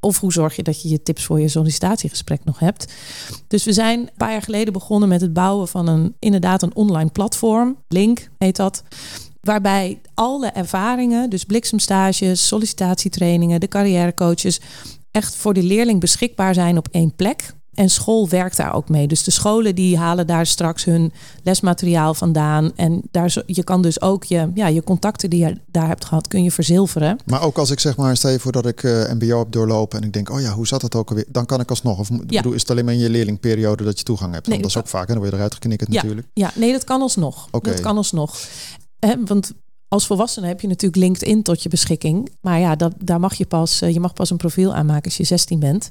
Of 0.04 0.20
hoe 0.20 0.34
zorg 0.34 0.56
je 0.56 0.64
dat 0.64 0.82
je 0.82 0.90
je 0.90 1.04
tips 1.04 1.26
voor 1.26 1.40
je 1.40 1.48
sollicitatiegesprek 1.48 2.44
nog 2.44 2.60
hebt? 2.60 2.94
Dus 3.48 3.64
we 3.64 3.74
zijn 3.74 4.00
een 4.00 4.10
paar 4.18 4.32
jaar 4.32 4.42
geleden 4.42 4.74
begonnen 4.74 5.10
met 5.10 5.22
het 5.22 5.34
bouwen 5.34 5.68
van 5.68 5.88
een 5.88 6.16
inderdaad 6.20 6.62
een 6.62 6.76
online 6.76 7.10
platform. 7.10 7.78
Link 7.88 8.30
heet 8.38 8.56
dat. 8.56 8.84
Waarbij 9.42 10.02
alle 10.14 10.48
ervaringen, 10.48 11.30
dus 11.30 11.44
bliksemstages, 11.44 12.48
sollicitatietrainingen, 12.48 13.60
de 13.60 13.68
carrièrecoaches, 13.68 14.60
echt 15.12 15.36
voor 15.36 15.54
de 15.54 15.64
leerling 15.64 16.00
beschikbaar 16.00 16.54
zijn 16.54 16.78
op 16.78 16.88
één 16.92 17.16
plek. 17.16 17.54
En 17.74 17.90
school 17.90 18.30
werkt 18.30 18.58
daar 18.58 18.74
ook 18.74 18.90
mee. 18.90 19.08
Dus 19.08 19.24
de 19.24 19.32
scholen 19.32 19.76
die 19.76 19.98
halen 19.98 20.28
daar 20.28 20.46
straks 20.46 20.86
hun 20.86 21.14
lesmateriaal 21.44 22.14
vandaan. 22.14 22.72
En 22.76 23.02
daar, 23.12 23.44
je 23.46 23.64
kan 23.64 23.82
dus 23.82 24.02
ook 24.02 24.24
je, 24.24 24.52
ja, 24.54 24.68
je 24.68 24.84
contacten 24.84 25.30
die 25.30 25.46
je 25.46 25.58
daar 25.72 25.88
hebt 25.88 26.06
gehad, 26.06 26.28
kun 26.28 26.44
je 26.44 26.52
verzilveren. 26.52 27.18
Maar 27.26 27.42
ook 27.42 27.58
als 27.58 27.72
ik 27.72 27.80
zeg 27.80 27.98
maar, 27.98 28.18
stel 28.18 28.32
je 28.32 28.40
voor 28.40 28.52
dat 28.52 28.66
ik 28.66 28.84
uh, 28.84 29.12
mbo 29.12 29.40
heb 29.40 29.52
doorlopen 29.52 30.00
en 30.02 30.08
ik 30.08 30.14
denk, 30.14 30.30
oh 30.30 30.42
ja, 30.42 30.52
hoe 30.52 30.68
zat 30.68 30.82
het 30.82 30.96
ook 30.96 31.10
alweer? 31.10 31.26
Dan 31.28 31.46
kan 31.46 31.60
ik 31.60 31.70
alsnog. 31.70 32.00
Of 32.00 32.10
ja. 32.10 32.16
bedoel, 32.26 32.54
is 32.54 32.62
het 32.62 32.70
alleen 32.70 32.86
maar 32.86 32.94
in 32.94 33.00
je 33.00 33.10
leerlingperiode 33.10 33.84
dat 33.84 33.98
je 33.98 34.04
toegang 34.04 34.34
hebt? 34.34 34.48
Nee, 34.48 34.58
dat, 34.58 34.70
is 34.70 34.78
ook 34.78 34.88
vaak 34.88 35.08
en 35.08 35.14
dan 35.14 35.18
word 35.18 35.30
je 35.30 35.36
eruit 35.36 35.54
geknikkerd 35.54 35.92
ja. 35.94 35.96
natuurlijk. 35.96 36.28
Ja, 36.34 36.52
nee, 36.56 36.72
dat 36.72 36.84
kan 36.84 37.02
alsnog. 37.02 37.48
Okay. 37.52 37.74
Dat 37.74 37.82
kan 37.82 37.98
alsnog. 37.98 38.38
He, 39.00 39.24
want 39.26 39.54
als 39.94 40.06
volwassene 40.06 40.48
heb 40.48 40.62
je 40.62 40.68
natuurlijk 40.68 41.02
LinkedIn 41.04 41.44
tot 41.44 41.64
je 41.64 41.70
beschikking. 41.70 42.30
Maar 42.42 42.60
ja, 42.60 42.76
dat, 42.76 42.94
daar 42.98 43.20
mag 43.20 43.34
je 43.34 43.46
pas, 43.46 43.82
eh, 43.82 43.94
je 43.94 44.00
mag 44.00 44.14
pas 44.14 44.30
een 44.30 44.38
profiel 44.38 44.74
aanmaken 44.74 45.04
als 45.04 45.18
je 45.18 45.24
16 45.24 45.60
bent. 45.60 45.90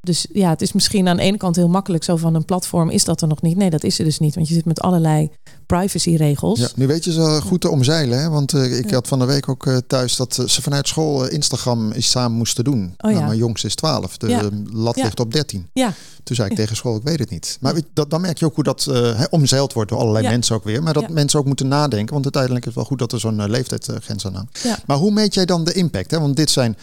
Dus 0.00 0.26
ja, 0.32 0.50
het 0.50 0.62
is 0.62 0.72
misschien 0.72 1.08
aan 1.08 1.16
de 1.16 1.22
ene 1.22 1.36
kant 1.36 1.56
heel 1.56 1.68
makkelijk 1.68 2.04
zo 2.04 2.16
van 2.16 2.34
een 2.34 2.44
platform 2.44 2.90
is 2.90 3.04
dat 3.04 3.22
er 3.22 3.28
nog 3.28 3.42
niet. 3.42 3.56
Nee, 3.56 3.70
dat 3.70 3.84
is 3.84 3.98
er 3.98 4.04
dus 4.04 4.18
niet, 4.18 4.34
want 4.34 4.48
je 4.48 4.54
zit 4.54 4.64
met 4.64 4.80
allerlei 4.80 5.30
privacyregels. 5.66 6.58
Ja, 6.58 6.68
nu 6.74 6.86
weet 6.86 7.04
je 7.04 7.12
ze 7.12 7.40
goed 7.42 7.60
te 7.60 7.68
omzeilen, 7.68 8.20
hè? 8.20 8.28
want 8.28 8.52
uh, 8.52 8.78
ik 8.78 8.90
had 8.90 9.08
van 9.08 9.18
de 9.18 9.24
week 9.24 9.48
ook 9.48 9.66
uh, 9.66 9.76
thuis 9.86 10.16
dat 10.16 10.42
ze 10.46 10.62
vanuit 10.62 10.88
school 10.88 11.26
uh, 11.26 11.32
Instagram 11.32 11.92
iets 11.92 12.10
samen 12.10 12.36
moesten 12.36 12.64
doen. 12.64 12.94
Oh, 12.96 13.10
nou, 13.10 13.14
ja. 13.14 13.26
Mijn 13.26 13.38
jongste 13.38 13.66
is 13.66 13.74
12, 13.74 14.16
de 14.16 14.28
ja. 14.28 14.48
lat 14.72 14.96
ligt 14.96 15.20
op 15.20 15.32
13. 15.32 15.68
Ja. 15.72 15.92
Toen 16.22 16.36
zei 16.36 16.50
ik 16.50 16.56
tegen 16.56 16.76
school, 16.76 16.96
ik 16.96 17.02
weet 17.02 17.18
het 17.18 17.30
niet. 17.30 17.58
Maar 17.60 17.74
dat, 17.92 18.10
dan 18.10 18.20
merk 18.20 18.38
je 18.38 18.44
ook 18.44 18.54
hoe 18.54 18.64
dat 18.64 18.90
omzeild 19.30 19.72
wordt 19.72 19.90
door 19.90 19.98
allerlei 19.98 20.28
mensen 20.28 20.54
ook 20.54 20.64
weer. 20.64 20.82
Maar 20.82 20.92
dat 20.92 21.08
mensen 21.08 21.38
ook 21.38 21.46
moeten 21.46 21.68
nadenken, 21.68 22.12
want 22.12 22.24
uiteindelijk 22.24 22.62
is 22.66 22.74
het 22.74 22.80
wel 22.80 22.88
goed 22.88 22.98
dat 22.98 23.12
er 23.12 23.20
zo'n 23.20 23.50
leeftijdsgrens 23.50 24.26
aan 24.26 24.34
hangt. 24.34 24.64
Maar 24.86 24.96
hoe 24.96 25.10
meet 25.10 25.34
jij 25.34 25.44
dan 25.44 25.64
de 25.64 25.72
impact? 25.72 26.10
Hè? 26.10 26.20
Want 26.20 26.36
dit 26.36 26.50
zijn 26.50 26.76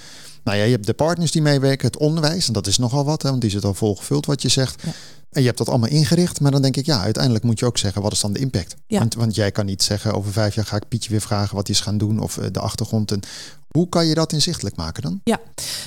nou 0.46 0.58
ja, 0.58 0.64
je 0.64 0.72
hebt 0.72 0.86
de 0.86 0.94
partners 0.94 1.32
die 1.32 1.42
meewerken, 1.42 1.88
het 1.88 1.98
onderwijs. 1.98 2.48
En 2.48 2.54
dat 2.54 2.68
is 2.68 2.78
nogal 2.78 3.06
wat, 3.06 3.22
hè, 3.22 3.30
want 3.30 3.42
die 3.42 3.50
zit 3.50 3.64
al 3.64 3.74
volgevuld 3.74 4.26
wat 4.26 4.42
je 4.42 4.50
zegt. 4.50 4.84
En 5.30 5.42
je 5.42 5.46
hebt 5.46 5.58
dat 5.58 5.70
allemaal 5.70 5.90
ingericht. 5.90 6.40
Maar 6.40 6.52
dan 6.52 6.62
denk 6.62 6.76
ik, 6.76 6.86
ja, 6.86 7.02
uiteindelijk 7.02 7.44
moet 7.44 7.60
je 7.60 7.66
ook 7.66 7.78
zeggen, 7.78 8.02
wat 8.02 8.12
is 8.12 8.20
dan 8.20 8.34
de 8.34 8.40
impact? 8.40 8.76
Ja. 8.88 9.00
Want, 9.00 9.14
want 9.14 9.36
jij 9.36 9.52
kan 9.52 9.66
niet 9.66 9.84
zeggen, 9.84 10.14
over 10.14 10.32
vijf 10.32 10.56
jaar 10.56 10.66
ga 10.66 10.76
ik 10.76 10.88
Pietje 10.88 11.10
weer 11.10 11.22
vragen 11.22 11.56
wat 11.56 11.68
hij 11.68 11.76
is 11.76 11.82
gaan 11.82 11.98
doen. 11.98 12.20
Of 12.20 12.40
de 12.52 12.60
achtergrond. 12.60 13.12
En 13.12 13.20
hoe 13.68 13.90
kan 13.90 14.06
je 14.06 14.14
dat 14.14 14.34
inzichtelijk 14.34 14.76
maken 14.76 15.04
dan? 15.04 15.22
Ja, 15.24 15.40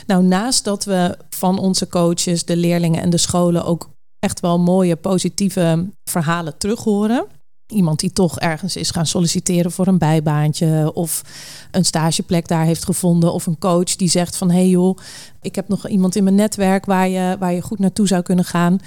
nou 0.06 0.24
naast 0.24 0.64
dat 0.64 0.84
we 0.84 1.18
van 1.30 1.58
onze 1.58 1.88
coaches, 1.88 2.44
de 2.44 2.56
leerlingen 2.56 3.02
en 3.02 3.10
de 3.10 3.18
scholen 3.18 3.64
ook 3.64 3.88
echt 4.18 4.40
wel 4.40 4.58
mooie 4.58 4.96
positieve 4.96 5.86
verhalen 6.04 6.58
terug 6.58 6.84
horen 6.84 7.26
iemand 7.68 8.00
die 8.00 8.12
toch 8.12 8.38
ergens 8.38 8.76
is 8.76 8.90
gaan 8.90 9.06
solliciteren 9.06 9.72
voor 9.72 9.86
een 9.86 9.98
bijbaantje 9.98 10.90
of 10.94 11.22
een 11.70 11.84
stageplek 11.84 12.48
daar 12.48 12.64
heeft 12.64 12.84
gevonden 12.84 13.32
of 13.32 13.46
een 13.46 13.58
coach 13.58 13.96
die 13.96 14.08
zegt 14.08 14.36
van 14.36 14.50
hé 14.50 14.56
hey 14.56 14.68
joh, 14.68 14.98
ik 15.40 15.54
heb 15.54 15.68
nog 15.68 15.88
iemand 15.88 16.16
in 16.16 16.24
mijn 16.24 16.34
netwerk 16.34 16.84
waar 16.84 17.08
je, 17.08 17.36
waar 17.38 17.52
je 17.52 17.62
goed 17.62 17.78
naartoe 17.78 18.06
zou 18.06 18.22
kunnen 18.22 18.44
gaan. 18.44 18.78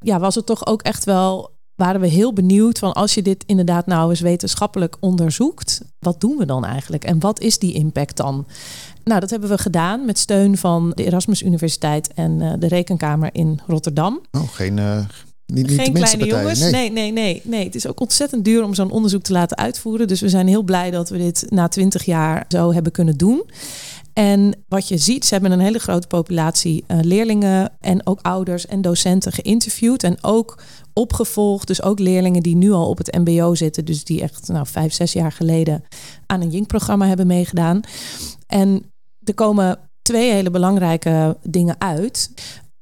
Ja, 0.00 0.18
was 0.18 0.34
het 0.34 0.46
toch 0.46 0.66
ook 0.66 0.82
echt 0.82 1.04
wel 1.04 1.58
waren 1.80 2.00
we 2.00 2.06
heel 2.06 2.32
benieuwd 2.32 2.78
van 2.78 2.92
als 2.92 3.14
je 3.14 3.22
dit 3.22 3.44
inderdaad 3.46 3.86
nou 3.86 4.10
eens 4.10 4.20
wetenschappelijk 4.20 4.96
onderzoekt, 5.00 5.80
wat 5.98 6.20
doen 6.20 6.36
we 6.36 6.46
dan 6.46 6.64
eigenlijk 6.64 7.04
en 7.04 7.20
wat 7.20 7.40
is 7.40 7.58
die 7.58 7.72
impact 7.72 8.16
dan? 8.16 8.46
Nou, 9.04 9.20
dat 9.20 9.30
hebben 9.30 9.48
we 9.48 9.58
gedaan 9.58 10.04
met 10.04 10.18
steun 10.18 10.56
van 10.56 10.92
de 10.94 11.04
Erasmus 11.04 11.42
Universiteit 11.42 12.12
en 12.14 12.40
uh, 12.40 12.52
de 12.58 12.68
Rekenkamer 12.68 13.28
in 13.32 13.60
Rotterdam. 13.66 14.20
Oh, 14.30 14.48
geen, 14.48 14.76
uh, 14.76 14.98
niet, 15.52 15.70
Geen 15.70 15.92
kleine 15.92 16.24
jongens. 16.24 16.60
Nee. 16.60 16.92
nee. 16.92 17.12
nee, 17.12 17.42
nee, 17.44 17.64
Het 17.64 17.74
is 17.74 17.86
ook 17.86 18.00
ontzettend 18.00 18.44
duur 18.44 18.64
om 18.64 18.74
zo'n 18.74 18.90
onderzoek 18.90 19.22
te 19.22 19.32
laten 19.32 19.56
uitvoeren. 19.56 20.08
Dus 20.08 20.20
we 20.20 20.28
zijn 20.28 20.48
heel 20.48 20.62
blij 20.62 20.90
dat 20.90 21.08
we 21.08 21.18
dit 21.18 21.46
na 21.48 21.68
twintig 21.68 22.04
jaar 22.04 22.44
zo 22.48 22.72
hebben 22.72 22.92
kunnen 22.92 23.16
doen. 23.16 23.42
En 24.12 24.54
wat 24.68 24.88
je 24.88 24.98
ziet, 24.98 25.24
ze 25.24 25.32
hebben 25.34 25.52
een 25.52 25.60
hele 25.60 25.78
grote 25.78 26.06
populatie 26.06 26.84
uh, 26.88 26.98
leerlingen 27.00 27.72
en 27.80 28.06
ook 28.06 28.20
ouders 28.20 28.66
en 28.66 28.80
docenten 28.80 29.32
geïnterviewd. 29.32 30.02
En 30.02 30.16
ook 30.20 30.62
opgevolgd. 30.92 31.66
Dus 31.66 31.82
ook 31.82 31.98
leerlingen 31.98 32.42
die 32.42 32.56
nu 32.56 32.72
al 32.72 32.88
op 32.88 32.98
het 32.98 33.18
MBO 33.18 33.54
zitten. 33.54 33.84
Dus 33.84 34.04
die 34.04 34.22
echt 34.22 34.48
nou, 34.48 34.66
vijf, 34.66 34.92
zes 34.92 35.12
jaar 35.12 35.32
geleden 35.32 35.84
aan 36.26 36.40
een 36.40 36.50
JINK-programma 36.50 37.06
hebben 37.06 37.26
meegedaan. 37.26 37.80
En 38.46 38.84
er 39.24 39.34
komen 39.34 39.78
twee 40.02 40.32
hele 40.32 40.50
belangrijke 40.50 41.36
dingen 41.42 41.76
uit 41.78 42.30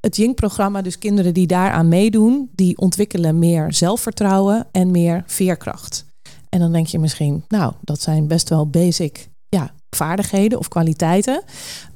het 0.00 0.17
Jink-programma, 0.17 0.83
dus 0.83 0.99
kinderen 0.99 1.35
die 1.35 1.47
daaraan 1.47 1.88
meedoen, 1.88 2.50
die 2.55 2.78
ontwikkelen 2.78 3.38
meer 3.38 3.73
zelfvertrouwen 3.73 4.67
en 4.73 4.90
meer 4.90 5.23
veerkracht. 5.26 6.07
En 6.49 6.59
dan 6.59 6.73
denk 6.73 6.87
je 6.87 6.99
misschien, 6.99 7.45
nou, 7.49 7.73
dat 7.81 8.00
zijn 8.00 8.26
best 8.26 8.49
wel 8.49 8.71
basic 8.71 9.28
ja, 9.49 9.75
vaardigheden 9.90 10.59
of 10.59 10.69
kwaliteiten. 10.69 11.43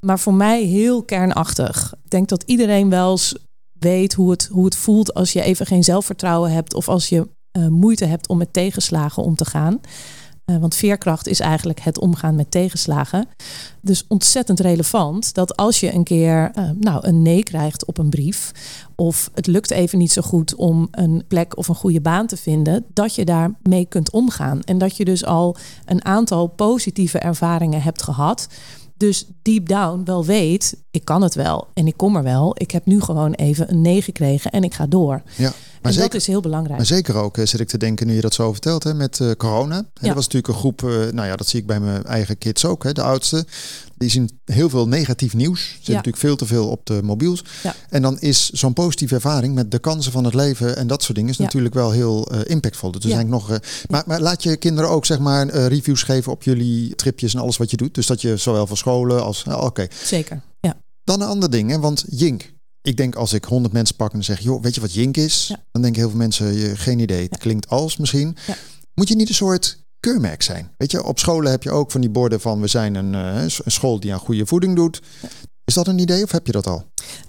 Maar 0.00 0.18
voor 0.18 0.34
mij 0.34 0.62
heel 0.62 1.02
kernachtig. 1.02 1.94
Ik 2.04 2.10
denk 2.10 2.28
dat 2.28 2.42
iedereen 2.46 2.90
wel 2.90 3.10
eens 3.10 3.36
weet 3.72 4.12
hoe 4.12 4.30
het, 4.30 4.48
hoe 4.52 4.64
het 4.64 4.76
voelt 4.76 5.14
als 5.14 5.32
je 5.32 5.42
even 5.42 5.66
geen 5.66 5.84
zelfvertrouwen 5.84 6.52
hebt 6.52 6.74
of 6.74 6.88
als 6.88 7.08
je 7.08 7.28
uh, 7.58 7.68
moeite 7.68 8.04
hebt 8.04 8.28
om 8.28 8.38
met 8.38 8.52
tegenslagen 8.52 9.22
om 9.22 9.34
te 9.34 9.44
gaan. 9.44 9.80
Uh, 10.46 10.56
want 10.56 10.74
veerkracht 10.74 11.26
is 11.26 11.40
eigenlijk 11.40 11.80
het 11.80 11.98
omgaan 11.98 12.34
met 12.34 12.50
tegenslagen. 12.50 13.28
Dus 13.80 14.04
ontzettend 14.08 14.60
relevant 14.60 15.34
dat 15.34 15.56
als 15.56 15.80
je 15.80 15.94
een 15.94 16.04
keer 16.04 16.52
uh, 16.58 16.70
nou, 16.78 17.06
een 17.06 17.22
nee 17.22 17.42
krijgt 17.42 17.84
op 17.84 17.98
een 17.98 18.10
brief. 18.10 18.52
of 18.96 19.30
het 19.34 19.46
lukt 19.46 19.70
even 19.70 19.98
niet 19.98 20.12
zo 20.12 20.22
goed 20.22 20.54
om 20.54 20.88
een 20.90 21.24
plek 21.28 21.56
of 21.56 21.68
een 21.68 21.74
goede 21.74 22.00
baan 22.00 22.26
te 22.26 22.36
vinden. 22.36 22.84
dat 22.92 23.14
je 23.14 23.24
daarmee 23.24 23.86
kunt 23.86 24.10
omgaan. 24.10 24.62
En 24.62 24.78
dat 24.78 24.96
je 24.96 25.04
dus 25.04 25.24
al 25.24 25.56
een 25.84 26.04
aantal 26.04 26.46
positieve 26.46 27.18
ervaringen 27.18 27.82
hebt 27.82 28.02
gehad. 28.02 28.48
Dus 29.02 29.24
deep 29.42 29.68
down 29.68 30.02
wel 30.04 30.24
weet, 30.24 30.76
ik 30.90 31.04
kan 31.04 31.22
het 31.22 31.34
wel 31.34 31.68
en 31.74 31.86
ik 31.86 31.96
kom 31.96 32.16
er 32.16 32.22
wel. 32.22 32.54
Ik 32.58 32.70
heb 32.70 32.86
nu 32.86 33.00
gewoon 33.00 33.32
even 33.32 33.70
een 33.70 33.80
nee 33.80 34.02
gekregen 34.02 34.50
en 34.50 34.64
ik 34.64 34.74
ga 34.74 34.86
door. 34.86 35.22
Ja. 35.36 35.42
Maar 35.42 35.52
en 35.82 35.92
zeker, 35.92 36.10
dat 36.10 36.20
is 36.20 36.26
heel 36.26 36.40
belangrijk. 36.40 36.76
Maar 36.76 36.86
zeker 36.86 37.14
ook, 37.14 37.36
zit 37.44 37.60
ik 37.60 37.68
te 37.68 37.78
denken, 37.78 38.06
nu 38.06 38.14
je 38.14 38.20
dat 38.20 38.34
zo 38.34 38.52
vertelt, 38.52 38.84
hè, 38.84 38.94
met 38.94 39.18
uh, 39.18 39.30
corona. 39.30 39.74
Ja. 39.74 39.84
Dat 39.94 40.14
was 40.14 40.24
natuurlijk 40.24 40.48
een 40.48 40.58
groep, 40.58 40.82
uh, 40.82 40.90
nou 40.90 41.28
ja, 41.28 41.36
dat 41.36 41.48
zie 41.48 41.60
ik 41.60 41.66
bij 41.66 41.80
mijn 41.80 42.04
eigen 42.04 42.38
kids 42.38 42.64
ook, 42.64 42.82
hè, 42.82 42.92
de 42.92 43.02
oudste. 43.02 43.46
Die 44.02 44.10
zien 44.10 44.40
heel 44.44 44.68
veel 44.68 44.88
negatief 44.88 45.34
nieuws. 45.34 45.60
Ze 45.60 45.74
zitten 45.74 45.94
natuurlijk 45.94 46.22
veel 46.22 46.36
te 46.36 46.46
veel 46.46 46.68
op 46.68 46.86
de 46.86 47.00
mobiels. 47.02 47.44
En 47.88 48.02
dan 48.02 48.20
is 48.20 48.50
zo'n 48.50 48.72
positieve 48.72 49.14
ervaring 49.14 49.54
met 49.54 49.70
de 49.70 49.78
kansen 49.78 50.12
van 50.12 50.24
het 50.24 50.34
leven 50.34 50.76
en 50.76 50.86
dat 50.86 51.02
soort 51.02 51.16
dingen 51.16 51.30
is 51.30 51.38
natuurlijk 51.38 51.74
wel 51.74 51.90
heel 51.90 52.32
uh, 52.32 52.40
impactvol. 52.44 52.90
Dus 52.90 53.04
ja. 53.04 53.22
nog, 53.22 53.58
maar, 53.88 54.02
maar, 54.06 54.20
laat 54.20 54.42
je 54.42 54.56
kinderen 54.56 54.90
ook 54.90 55.06
zeg 55.06 55.18
maar 55.18 55.48
reviews 55.48 56.02
geven 56.02 56.32
op 56.32 56.42
jullie 56.42 56.94
tripjes 56.94 57.34
en 57.34 57.40
alles 57.40 57.56
wat 57.56 57.70
je 57.70 57.76
doet. 57.76 57.94
Dus 57.94 58.06
dat 58.06 58.20
je 58.20 58.36
zowel 58.36 58.66
voor 58.66 58.76
scholen 58.76 59.24
als, 59.24 59.44
oké. 59.44 59.64
Okay. 59.64 59.90
Zeker, 60.04 60.42
ja. 60.60 60.76
Dan 61.04 61.20
een 61.20 61.28
ander 61.28 61.50
ding, 61.50 61.70
hè, 61.70 61.78
want 61.78 62.04
Jink, 62.08 62.52
ik 62.82 62.96
denk 62.96 63.14
als 63.14 63.32
ik 63.32 63.44
honderd 63.44 63.72
mensen 63.72 63.96
pak 63.96 64.12
en 64.12 64.24
zeg, 64.24 64.40
joh, 64.40 64.62
weet 64.62 64.74
je 64.74 64.80
wat 64.80 64.94
Jink 64.94 65.16
is? 65.16 65.46
Ja. 65.48 65.62
Dan 65.72 65.82
denken 65.82 66.00
heel 66.00 66.10
veel 66.10 66.18
mensen, 66.18 66.54
je, 66.54 66.76
geen 66.76 66.98
idee. 66.98 67.26
Het 67.30 67.38
klinkt 67.38 67.68
als 67.68 67.96
misschien. 67.96 68.36
Ja. 68.46 68.56
Moet 68.94 69.08
je 69.08 69.14
niet 69.14 69.28
een 69.28 69.34
soort 69.34 69.81
keurmerk 70.02 70.42
zijn? 70.42 70.70
Weet 70.76 70.90
je, 70.90 71.04
op 71.04 71.18
scholen 71.18 71.50
heb 71.50 71.62
je 71.62 71.70
ook 71.70 71.90
van 71.90 72.00
die 72.00 72.10
borden 72.10 72.40
van 72.40 72.60
we 72.60 72.66
zijn 72.66 72.94
een, 72.94 73.12
uh, 73.12 73.42
een 73.42 73.70
school 73.70 74.00
die 74.00 74.12
aan 74.12 74.18
goede 74.18 74.46
voeding 74.46 74.76
doet. 74.76 75.00
Is 75.64 75.74
dat 75.74 75.86
een 75.86 75.98
idee 75.98 76.22
of 76.22 76.30
heb 76.30 76.46
je 76.46 76.52
dat 76.52 76.66
al? 76.66 76.84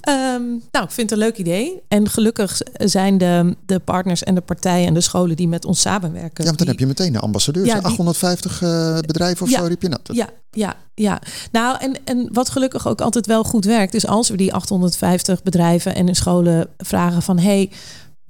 Um, 0.10 0.62
nou, 0.72 0.86
ik 0.86 0.92
vind 0.92 1.10
het 1.10 1.12
een 1.12 1.18
leuk 1.26 1.38
idee. 1.38 1.82
En 1.88 2.10
gelukkig 2.10 2.62
zijn 2.74 3.18
de, 3.18 3.56
de 3.66 3.80
partners 3.80 4.24
en 4.24 4.36
de 4.36 4.42
partijen 4.42 4.88
en 4.88 4.94
de 4.94 5.02
scholen 5.02 5.36
die 5.36 5.48
met 5.48 5.66
ons 5.66 5.82
samenwerken. 5.82 6.44
Ja, 6.44 6.44
want 6.44 6.58
dan 6.58 6.58
die, 6.58 6.68
heb 6.68 6.80
je 6.80 6.86
meteen 6.86 7.14
de 7.14 7.20
ambassadeurs. 7.20 7.68
Ja, 7.68 7.74
die- 7.74 7.84
850 7.84 8.62
uh, 8.62 9.00
bedrijven 9.00 9.46
of 9.46 9.52
Ja. 9.52 9.60
zo 9.60 9.66
riep 9.66 9.82
je 9.82 9.88
nou. 9.88 10.00
dat. 10.04 10.16
Ja, 10.16 10.30
ja, 10.52 10.76
ja. 10.94 11.22
Nou, 11.52 11.78
en, 11.80 11.96
en 12.06 12.30
wat 12.32 12.50
gelukkig 12.50 12.88
ook 12.88 13.02
altijd 13.02 13.26
wel 13.26 13.44
goed 13.44 13.66
werkt, 13.66 13.94
is 13.94 14.08
als 14.08 14.30
we 14.30 14.38
die 14.38 14.54
850 14.54 15.44
bedrijven 15.44 15.96
en 15.96 16.06
de 16.06 16.16
scholen 16.16 16.68
vragen 16.78 17.22
van 17.22 17.40
hey, 17.40 17.72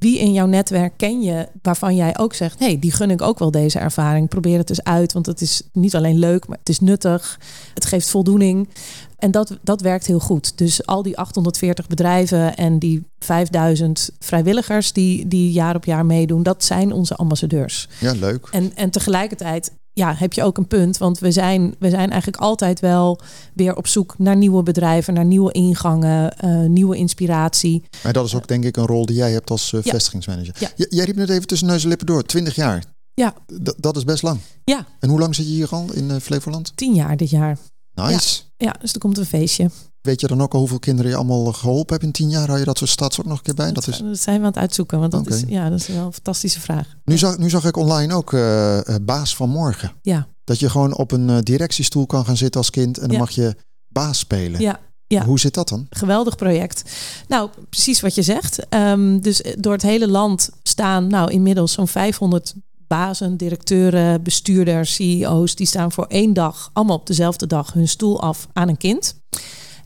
wie 0.03 0.19
in 0.19 0.33
jouw 0.33 0.45
netwerk 0.45 0.93
ken 0.97 1.21
je 1.21 1.47
waarvan 1.61 1.95
jij 1.95 2.17
ook 2.17 2.33
zegt, 2.33 2.59
hey, 2.59 2.79
die 2.79 2.91
gun 2.91 3.11
ik 3.11 3.21
ook 3.21 3.39
wel 3.39 3.51
deze 3.51 3.79
ervaring. 3.79 4.29
Probeer 4.29 4.57
het 4.57 4.69
eens 4.69 4.83
uit, 4.83 5.13
want 5.13 5.25
het 5.25 5.41
is 5.41 5.61
niet 5.71 5.95
alleen 5.95 6.19
leuk, 6.19 6.47
maar 6.47 6.57
het 6.57 6.69
is 6.69 6.79
nuttig. 6.79 7.39
Het 7.73 7.85
geeft 7.85 8.09
voldoening. 8.09 8.69
En 9.17 9.31
dat, 9.31 9.57
dat 9.61 9.81
werkt 9.81 10.07
heel 10.07 10.19
goed. 10.19 10.57
Dus 10.57 10.85
al 10.85 11.03
die 11.03 11.17
840 11.17 11.87
bedrijven 11.87 12.55
en 12.55 12.79
die 12.79 13.03
5000 13.19 14.09
vrijwilligers 14.19 14.93
die, 14.93 15.27
die 15.27 15.51
jaar 15.51 15.75
op 15.75 15.85
jaar 15.85 16.05
meedoen, 16.05 16.43
dat 16.43 16.63
zijn 16.63 16.91
onze 16.91 17.15
ambassadeurs. 17.15 17.89
Ja, 17.99 18.11
leuk. 18.11 18.47
En, 18.51 18.75
en 18.75 18.89
tegelijkertijd 18.89 19.71
ja, 19.93 20.13
heb 20.17 20.33
je 20.33 20.43
ook 20.43 20.57
een 20.57 20.67
punt. 20.67 20.97
Want 20.97 21.19
we 21.19 21.31
zijn, 21.31 21.75
we 21.79 21.89
zijn 21.89 22.09
eigenlijk 22.09 22.41
altijd 22.41 22.79
wel 22.79 23.19
weer 23.53 23.75
op 23.75 23.87
zoek 23.87 24.15
naar 24.17 24.35
nieuwe 24.35 24.63
bedrijven, 24.63 25.13
naar 25.13 25.25
nieuwe 25.25 25.51
ingangen, 25.51 26.37
eh, 26.37 26.59
nieuwe 26.65 26.97
inspiratie. 26.97 27.83
Maar 28.03 28.13
dat 28.13 28.25
is 28.25 28.35
ook 28.35 28.47
denk 28.47 28.63
ik 28.63 28.77
een 28.77 28.85
rol 28.85 29.05
die 29.05 29.15
jij 29.15 29.31
hebt 29.31 29.49
als 29.49 29.71
uh, 29.71 29.81
Ja. 29.83 29.91
vestigingsmanager. 29.91 30.55
Ja. 30.59 30.69
Jij 30.89 31.05
riep 31.05 31.15
net 31.15 31.29
even 31.29 31.47
tussen 31.47 31.67
neus 31.67 31.83
en 31.83 31.89
lippen 31.89 32.07
door, 32.07 32.23
20 32.23 32.55
jaar. 32.55 32.83
Ja. 33.13 33.33
D- 33.63 33.73
dat 33.77 33.97
is 33.97 34.03
best 34.03 34.23
lang. 34.23 34.39
Ja, 34.63 34.85
En 34.99 35.09
hoe 35.09 35.19
lang 35.19 35.35
zit 35.35 35.45
je 35.45 35.51
hier 35.51 35.69
al 35.69 35.85
in 35.93 36.09
uh, 36.09 36.15
Flevoland? 36.21 36.71
tien 36.75 36.93
jaar 36.93 37.17
dit 37.17 37.29
jaar. 37.29 37.57
Nice. 37.95 38.41
Ja, 38.57 38.75
dus 38.79 38.93
er 38.93 38.99
komt 38.99 39.17
een 39.17 39.25
feestje. 39.25 39.69
Weet 40.01 40.21
je 40.21 40.27
dan 40.27 40.41
ook 40.41 40.53
al 40.53 40.59
hoeveel 40.59 40.79
kinderen 40.79 41.11
je 41.11 41.17
allemaal 41.17 41.53
geholpen 41.53 41.93
hebt 41.93 42.05
in 42.05 42.11
10 42.11 42.29
jaar? 42.29 42.47
Hou 42.47 42.59
je 42.59 42.65
dat 42.65 42.77
soort 42.77 42.89
stats 42.89 43.19
ook 43.19 43.25
nog 43.25 43.37
een 43.37 43.43
keer 43.43 43.53
bij? 43.53 43.71
Dat 43.71 43.87
is... 43.87 43.97
Dat 43.97 44.17
zijn 44.19 44.35
we 44.39 44.41
aan 44.45 44.51
het 44.51 44.57
uitzoeken, 44.61 44.99
want 44.99 45.11
dat, 45.11 45.27
is, 45.27 45.43
ja, 45.47 45.69
dat 45.69 45.79
is 45.79 45.87
wel 45.87 46.05
een 46.05 46.13
fantastische 46.13 46.59
vraag. 46.59 46.87
nu, 47.05 47.17
zag, 47.17 47.37
nu 47.37 47.49
zag 47.49 47.65
ik 47.65 47.77
online 47.77 48.13
ook 48.13 48.33
eh, 48.33 48.87
eh, 48.87 48.95
baas 49.01 49.35
van 49.35 49.49
morgen. 49.49 49.91
Ja, 50.01 50.27
Dat 50.43 50.59
je 50.59 50.69
gewoon 50.69 50.95
op 50.97 51.11
een 51.11 51.29
eh, 51.29 51.37
directiestoel 51.41 52.05
kan 52.05 52.25
gaan 52.25 52.37
zitten 52.37 52.59
als 52.59 52.69
kind 52.69 52.97
en 52.97 53.03
dan 53.03 53.11
Ja. 53.11 53.17
mag 53.17 53.29
je 53.31 53.55
baas 53.87 54.19
spelen. 54.19 54.61
ja, 54.61 54.79
Ja. 55.07 55.25
Hoe 55.25 55.39
zit 55.39 55.53
dat 55.53 55.69
dan? 55.69 55.87
Geweldig 55.89 56.35
project. 56.35 56.83
Nou, 57.27 57.49
precies 57.69 58.01
wat 58.01 58.15
je 58.15 58.21
zegt. 58.21 58.69
Ehm, 58.69 59.19
dus 59.19 59.41
door 59.57 59.73
het 59.73 59.81
hele 59.81 60.07
land 60.09 60.49
staan 60.63 61.07
nou 61.07 61.31
inmiddels 61.31 61.71
zo'n 61.71 61.87
500 61.87 62.53
bazen, 62.93 63.37
directeuren, 63.37 64.23
bestuurders, 64.23 64.93
CEO's. 64.93 65.55
Die 65.55 65.67
staan 65.67 65.91
voor 65.91 66.05
één 66.05 66.33
dag, 66.33 66.69
allemaal 66.73 66.95
op 66.95 67.07
dezelfde 67.07 67.47
dag, 67.47 67.73
hun 67.73 67.87
stoel 67.87 68.21
af 68.21 68.47
aan 68.53 68.69
een 68.69 68.77
kind. 68.77 69.21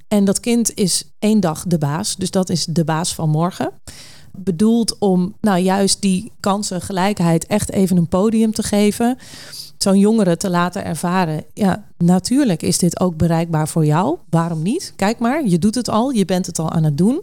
En 0.08 0.26
dat 0.26 0.39
kind 0.39 0.74
is 0.74 1.04
één 1.20 1.39
dag 1.39 1.63
de 1.67 1.78
baas. 1.78 2.15
Dus 2.15 2.32
dat 2.32 2.50
is 2.50 2.65
de 2.65 2.84
baas 2.84 3.15
van 3.15 3.30
morgen. 3.30 3.72
Bedoeld 4.32 4.98
om 4.98 5.36
nou 5.41 5.60
juist 5.60 6.02
die 6.02 6.32
kansengelijkheid 6.39 7.46
echt 7.46 7.72
even 7.72 7.98
een 7.98 8.08
podium 8.08 8.52
te 8.52 8.63
geven 8.63 9.17
zo'n 9.78 10.00
jongere 10.00 10.38
te 10.38 10.50
laten 10.50 10.86
ervaren. 10.86 11.43
Ja, 11.54 11.84
natuurlijk 11.98 12.63
is 12.63 12.78
dit 12.78 13.00
ook 13.00 13.17
bereikbaar 13.17 13.67
voor 13.67 13.86
jou. 13.86 14.17
Waarom 14.30 14.62
niet? 14.62 14.93
Kijk 14.96 15.20
maar, 15.20 15.46
je 15.46 15.60
doet 15.60 15.76
het 15.76 15.89
al, 15.89 16.10
je 16.10 16.26
bent 16.26 16.46
het 16.46 16.60
al 16.60 16.72
aan 16.72 16.84
het 16.84 16.98
doen. 16.98 17.22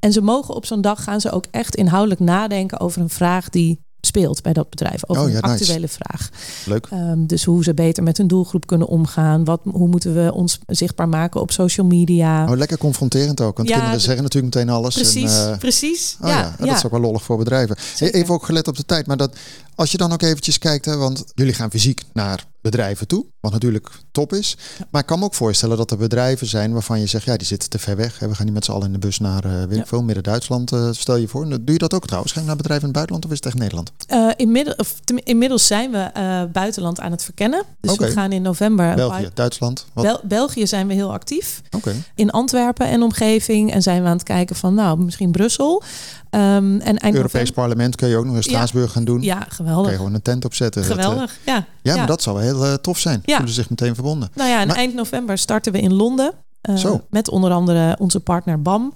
En 0.00 0.12
ze 0.12 0.20
mogen 0.20 0.54
op 0.54 0.66
zo'n 0.66 0.80
dag 0.80 1.02
gaan 1.02 1.20
ze 1.20 1.30
ook 1.30 1.44
echt 1.50 1.74
inhoudelijk 1.74 2.20
nadenken 2.20 2.80
over 2.80 3.00
een 3.00 3.08
vraag 3.08 3.48
die 3.50 3.84
speelt 4.06 4.42
bij 4.42 4.52
dat 4.52 4.70
bedrijf. 4.70 5.02
Over 5.06 5.22
Oh, 5.22 5.30
ja, 5.30 5.36
een 5.36 5.50
nice. 5.50 5.62
actuele 5.62 5.88
vraag. 5.88 6.28
Leuk. 6.66 6.86
Ehm, 6.90 7.26
dus 7.26 7.44
hoe 7.44 7.64
ze 7.64 7.74
beter 7.74 8.02
met 8.02 8.16
hun 8.16 8.26
doelgroep 8.26 8.66
kunnen 8.66 8.86
omgaan. 8.86 9.44
Wat, 9.44 9.60
hoe 9.64 9.88
moeten 9.88 10.14
we 10.14 10.32
ons 10.32 10.58
zichtbaar 10.66 11.08
maken 11.08 11.40
op 11.40 11.50
social 11.50 11.86
media. 11.86 12.44
Oh, 12.50 12.56
lekker 12.56 12.78
confronterend 12.78 13.40
ook. 13.40 13.56
Want 13.56 13.68
Ja, 13.68 13.74
kinderen 13.74 14.00
zeggen 14.00 14.22
natuurlijk 14.22 14.54
meteen 14.54 14.70
alles. 14.74 14.94
precies, 14.94 15.34
En, 15.38 15.52
eh, 15.52 15.58
precies. 15.58 16.16
Oh 16.20 16.28
ja, 16.28 16.54
ja, 16.58 16.66
dat 16.66 16.76
is 16.76 16.84
ook 16.84 16.90
wel 16.90 17.00
lollig 17.00 17.22
voor 17.22 17.38
bedrijven. 17.38 17.76
Zeker. 17.94 18.14
even 18.20 18.34
ook 18.34 18.44
gelet 18.44 18.68
op 18.68 18.76
de 18.76 18.84
tijd, 18.84 19.06
maar 19.06 19.16
dat 19.16 19.36
als 19.74 19.90
je 19.92 19.98
dan 19.98 20.12
ook 20.12 20.22
eventjes 20.22 20.58
kijkt, 20.58 20.84
hè, 20.84 20.96
want 20.96 21.24
jullie 21.34 21.52
gaan 21.54 21.70
fysiek 21.70 22.02
naar 22.12 22.44
bedrijven 22.60 23.06
toe, 23.06 23.26
wat 23.40 23.52
natuurlijk 23.52 23.90
top 24.12 24.32
is. 24.32 24.56
Maar 24.90 25.00
ik 25.00 25.06
kan 25.06 25.18
me 25.18 25.24
ook 25.24 25.34
voorstellen 25.34 25.76
dat 25.76 25.90
er 25.90 25.96
bedrijven 25.96 26.46
zijn 26.46 26.72
waarvan 26.72 27.00
je 27.00 27.06
zegt, 27.06 27.24
ja, 27.24 27.36
die 27.36 27.46
zitten 27.46 27.70
te 27.70 27.78
ver 27.78 27.96
weg. 27.96 28.18
Hè. 28.18 28.28
We 28.28 28.34
gaan 28.34 28.44
niet 28.44 28.54
met 28.54 28.64
z'n 28.64 28.70
allen 28.72 28.86
in 28.86 28.92
de 28.92 28.98
bus 28.98 29.18
naar, 29.18 29.44
eh 29.44 29.50
weet 29.52 29.70
ik 29.70 29.76
Ja. 29.76 29.86
veel, 29.86 30.02
Midden-Duitsland, 30.02 30.72
eh, 30.72 30.88
stel 30.92 31.16
je 31.16 31.28
voor. 31.28 31.48
Doe 31.48 31.60
je 31.64 31.78
dat 31.78 31.94
ook 31.94 32.06
trouwens? 32.06 32.32
Ga 32.32 32.40
je 32.40 32.46
naar 32.46 32.56
bedrijven 32.56 32.88
in 32.88 32.94
het 32.94 33.06
buitenland 33.06 33.24
of 33.24 33.30
is 33.30 33.36
het 33.36 33.46
echt 33.46 33.58
Nederland? 33.58 33.92
Eh, 34.06 34.30
inmiddels, 34.36 34.76
of, 34.76 34.94
inmiddels 35.24 35.66
zijn 35.66 35.90
we 35.90 36.48
buitenland 36.52 37.00
aan 37.00 37.10
het 37.10 37.22
verkennen. 37.24 37.62
Dus 37.80 37.96
we 37.96 38.10
gaan 38.10 38.32
in 38.32 38.42
november. 38.42 38.94
België, 38.94 39.30
Duitsland? 39.34 39.86
Bel- 39.94 40.20
België 40.24 40.66
zijn 40.66 40.86
we 40.86 40.94
heel 40.94 41.12
actief. 41.12 41.62
In 42.14 42.30
Antwerpen 42.30 42.86
en 42.86 43.02
omgeving. 43.02 43.72
En 43.72 43.82
zijn 43.82 44.02
we 44.02 44.08
aan 44.08 44.14
het 44.16 44.22
kijken 44.22 44.56
van, 44.56 44.74
nou, 44.74 44.98
misschien 44.98 45.30
Brussel. 45.30 45.82
Ehm, 46.36 46.80
en 46.80 47.14
Europees 47.14 47.50
parlement 47.50 47.96
kun 47.96 48.08
je 48.08 48.16
ook 48.16 48.24
nog 48.24 48.34
in 48.36 48.42
Straatsburg 48.42 48.92
gaan 48.92 49.04
doen. 49.04 49.22
Ja, 49.22 49.34
Kun 49.38 49.44
je 49.48 49.54
geweldig. 49.54 49.96
gewoon 49.96 50.14
een 50.14 50.22
tent 50.22 50.44
opzetten. 50.44 50.88
Dat, 50.88 50.96
eh, 50.98 51.04
Geweldig, 51.04 51.36
ja. 51.46 51.66
ja, 51.82 51.96
maar 51.96 52.06
dat 52.06 52.22
zou 52.22 52.36
wel 52.36 52.44
heel 52.44 52.64
eh, 52.64 52.74
tof 52.74 52.98
zijn. 52.98 53.22
Ja. 53.24 53.36
Voelen 53.36 53.54
zich 53.54 53.70
meteen 53.70 53.94
verbonden. 53.94 54.28
Nou 54.34 54.50
ja, 54.50 54.60
en 54.60 54.66
Maar- 54.66 54.76
eind 54.76 54.94
november 54.94 55.38
starten 55.38 55.72
we 55.72 55.80
in 55.80 55.92
Londen. 55.92 56.32
Zo. 56.76 57.00
Met 57.10 57.28
onder 57.28 57.50
andere 57.50 57.96
onze 57.98 58.20
partner 58.20 58.62
BAM, 58.62 58.94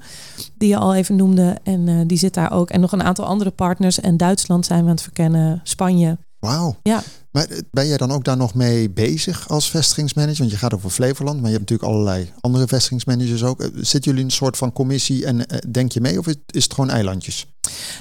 die 0.58 0.68
je 0.68 0.76
al 0.76 0.94
even 0.94 1.16
noemde. 1.16 1.56
En 1.62 2.06
die 2.06 2.18
zit 2.18 2.34
daar 2.34 2.52
ook. 2.52 2.70
En 2.70 2.80
nog 2.80 2.92
een 2.92 3.02
aantal 3.02 3.24
andere 3.24 3.50
partners. 3.50 4.00
En 4.00 4.16
Duitsland 4.16 4.66
zijn 4.66 4.78
we 4.80 4.84
aan 4.84 4.90
het 4.94 5.02
verkennen. 5.02 5.60
Spanje. 5.62 6.18
Wauw. 6.38 6.76
Ja. 6.82 7.02
Maar 7.30 7.44
eh, 7.48 7.58
ben 7.70 7.86
jij 7.86 7.96
dan 7.96 8.10
ook 8.10 8.24
daar 8.24 8.36
nog 8.36 8.54
mee 8.54 8.90
bezig 8.90 9.48
als 9.48 9.70
vestigingsmanager? 9.70 10.38
Want 10.38 10.50
je 10.50 10.56
gaat 10.56 10.74
over 10.74 10.90
Flevoland, 10.90 11.40
maar 11.40 11.50
je 11.50 11.56
hebt 11.56 11.70
natuurlijk 11.70 11.92
allerlei 11.92 12.32
andere 12.40 12.66
vestigingsmanagers 12.66 13.44
ook. 13.44 13.60
Eh, 13.60 13.68
Zitten 13.74 14.10
jullie 14.10 14.24
een 14.24 14.30
soort 14.30 14.56
van 14.56 14.72
commissie 14.72 15.26
en 15.26 15.46
eh, 15.46 15.58
denk 15.70 15.92
je 15.92 16.00
mee 16.00 16.18
of 16.18 16.26
is 16.26 16.34
is 16.50 16.64
het 16.64 16.74
gewoon 16.74 16.90
eilandjes? 16.90 17.46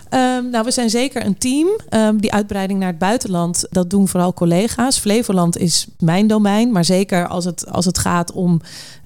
Ehm, 0.10 0.50
nou, 0.50 0.64
we 0.66 0.72
zijn 0.72 0.90
zeker 0.90 1.26
een 1.26 1.38
team. 1.38 1.68
Ehm, 1.90 2.18
die 2.18 2.34
uitbreiding 2.34 2.80
naar 2.80 2.90
het 2.90 2.98
buitenland, 2.98 3.66
dat 3.70 3.90
doen 3.90 4.08
vooral 4.08 4.34
collega's. 4.34 5.00
Flevoland 5.00 5.58
is 5.58 5.88
mijn 5.98 6.28
domein, 6.28 6.72
maar 6.72 6.86
zeker 6.86 7.28
als 7.28 7.46
het, 7.46 7.72
als 7.72 7.86
het 7.86 7.98
gaat 7.98 8.32
om 8.32 8.62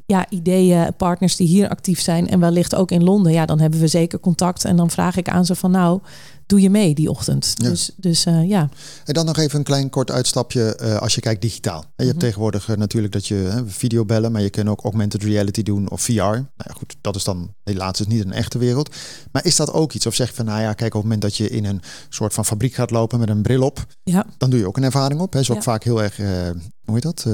ja, 0.06 0.26
ideeën, 0.30 0.96
partners 0.98 1.36
die 1.36 1.48
hier 1.48 1.70
actief 1.70 2.02
zijn 2.02 2.30
en 2.30 2.40
wellicht 2.40 2.76
ook 2.76 2.92
in 2.92 3.04
Londen, 3.04 3.32
ja, 3.32 3.46
dan 3.46 3.60
hebben 3.60 3.80
we 3.80 3.88
zeker 3.88 4.20
contact. 4.20 4.66
En 4.66 4.76
dan 4.76 4.90
vraag 4.90 5.18
ik 5.18 5.30
aan 5.30 5.46
ze 5.46 5.56
van 5.56 5.72
nou, 5.72 6.00
doe 6.46 6.62
je 6.62 6.70
mee 6.70 6.94
die 6.96 7.10
ochtend? 7.10 7.54
Ja. 7.56 7.70
Dus, 7.70 7.92
dus 7.96 8.26
eh, 8.26 8.48
ja. 8.50 8.70
En 9.06 9.14
dan 9.14 9.26
nog 9.26 9.38
even 9.38 9.58
een 9.58 9.64
klein 9.66 9.90
kort 9.90 10.12
uitstapje 10.12 10.76
eh, 10.76 10.98
als 10.98 11.16
je 11.16 11.22
kijkt 11.22 11.42
digitaal. 11.42 11.80
En 11.80 11.86
je 11.96 12.04
hebt 12.04 12.16
Mhm. 12.16 12.26
tegenwoordig 12.26 12.70
eh, 12.70 12.76
natuurlijk 12.78 13.14
dat 13.14 13.28
je 13.28 13.36
hè, 13.36 13.68
videobellen, 13.68 14.32
maar 14.32 14.42
je 14.42 14.50
kan 14.50 14.70
ook 14.70 14.84
augmented 14.84 15.24
reality 15.24 15.64
doen 15.64 15.90
of 15.90 16.02
VR. 16.02 16.12
Nou 16.14 16.46
ja, 16.58 16.74
goed, 16.78 16.96
dat 17.02 17.16
is 17.16 17.24
dan 17.24 17.54
helaas 17.64 18.00
is 18.00 18.08
niet 18.08 18.26
een 18.26 18.32
echte 18.34 18.58
wereld. 18.58 18.96
Maar 19.32 19.46
is 19.46 19.56
dat 19.56 19.72
ook 19.74 19.94
iets? 19.94 20.06
Of 20.06 20.16
zeg 20.16 20.28
je 20.28 20.34
van, 20.36 20.46
nou 20.46 20.62
ja, 20.62 20.74
kijk, 20.74 20.94
op 20.96 21.02
het 21.02 21.04
moment 21.04 21.22
dat 21.22 21.36
je 21.38 21.50
in 21.50 21.66
een 21.66 21.82
soort 22.10 22.34
van 22.34 22.46
fabriek 22.46 22.74
gaat 22.74 22.92
lopen 22.92 23.20
met 23.20 23.30
een 23.30 23.42
bril 23.42 23.62
op, 23.62 23.86
Ja. 24.04 24.26
dan 24.38 24.50
doe 24.50 24.60
je 24.60 24.68
ook 24.68 24.78
een 24.78 24.84
ervaring 24.84 25.22
op. 25.22 25.34
Hè. 25.34 25.40
Is 25.40 25.52
ook 25.52 25.64
vaak 25.64 25.84
heel 25.84 26.04
erg, 26.04 26.18
hoe 26.18 26.94
heet 26.94 27.02
dat? 27.02 27.26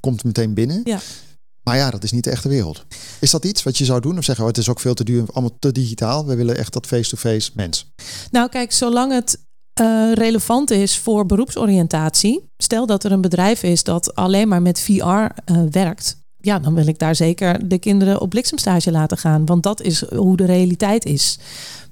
Komt 0.00 0.24
meteen 0.24 0.54
binnen. 0.54 0.80
Ja. 0.84 0.98
Maar 1.68 1.76
ja, 1.76 1.90
dat 1.90 2.04
is 2.04 2.12
niet 2.12 2.24
de 2.24 2.30
echte 2.30 2.48
wereld. 2.48 2.84
Is 3.20 3.30
dat 3.30 3.44
iets 3.44 3.62
wat 3.62 3.78
je 3.78 3.84
zou 3.84 4.00
doen? 4.00 4.18
Of 4.18 4.24
zeggen, 4.24 4.44
oh, 4.44 4.50
het 4.50 4.58
is 4.58 4.68
ook 4.68 4.80
veel 4.80 4.94
te 4.94 5.04
duur, 5.04 5.24
allemaal 5.32 5.56
te 5.58 5.72
digitaal. 5.72 6.26
We 6.26 6.34
willen 6.34 6.56
echt 6.56 6.72
dat 6.72 6.86
face-to-face 6.86 7.50
mens. 7.54 7.92
Nou, 8.30 8.48
kijk, 8.48 8.72
zolang 8.72 9.12
het 9.12 9.38
eh, 9.72 10.12
relevant 10.14 10.70
is 10.70 10.98
voor 10.98 11.26
beroepsoriëntatie. 11.26 12.50
Stel 12.56 12.86
dat 12.86 13.04
er 13.04 13.12
een 13.12 13.20
bedrijf 13.20 13.62
is 13.62 13.82
dat 13.82 14.14
alleen 14.14 14.48
maar 14.48 14.62
met 14.62 14.80
VR 14.80 14.94
eh, 14.94 15.28
werkt. 15.70 16.16
Ja, 16.48 16.58
dan 16.58 16.74
wil 16.74 16.86
ik 16.86 16.98
daar 16.98 17.14
zeker 17.14 17.68
de 17.68 17.78
kinderen 17.78 18.20
op 18.20 18.30
bliksemstage 18.30 18.90
laten 18.90 19.18
gaan. 19.18 19.46
Want 19.46 19.62
dat 19.62 19.82
is 19.82 20.08
hoe 20.14 20.36
de 20.36 20.44
realiteit 20.44 21.04
is. 21.04 21.38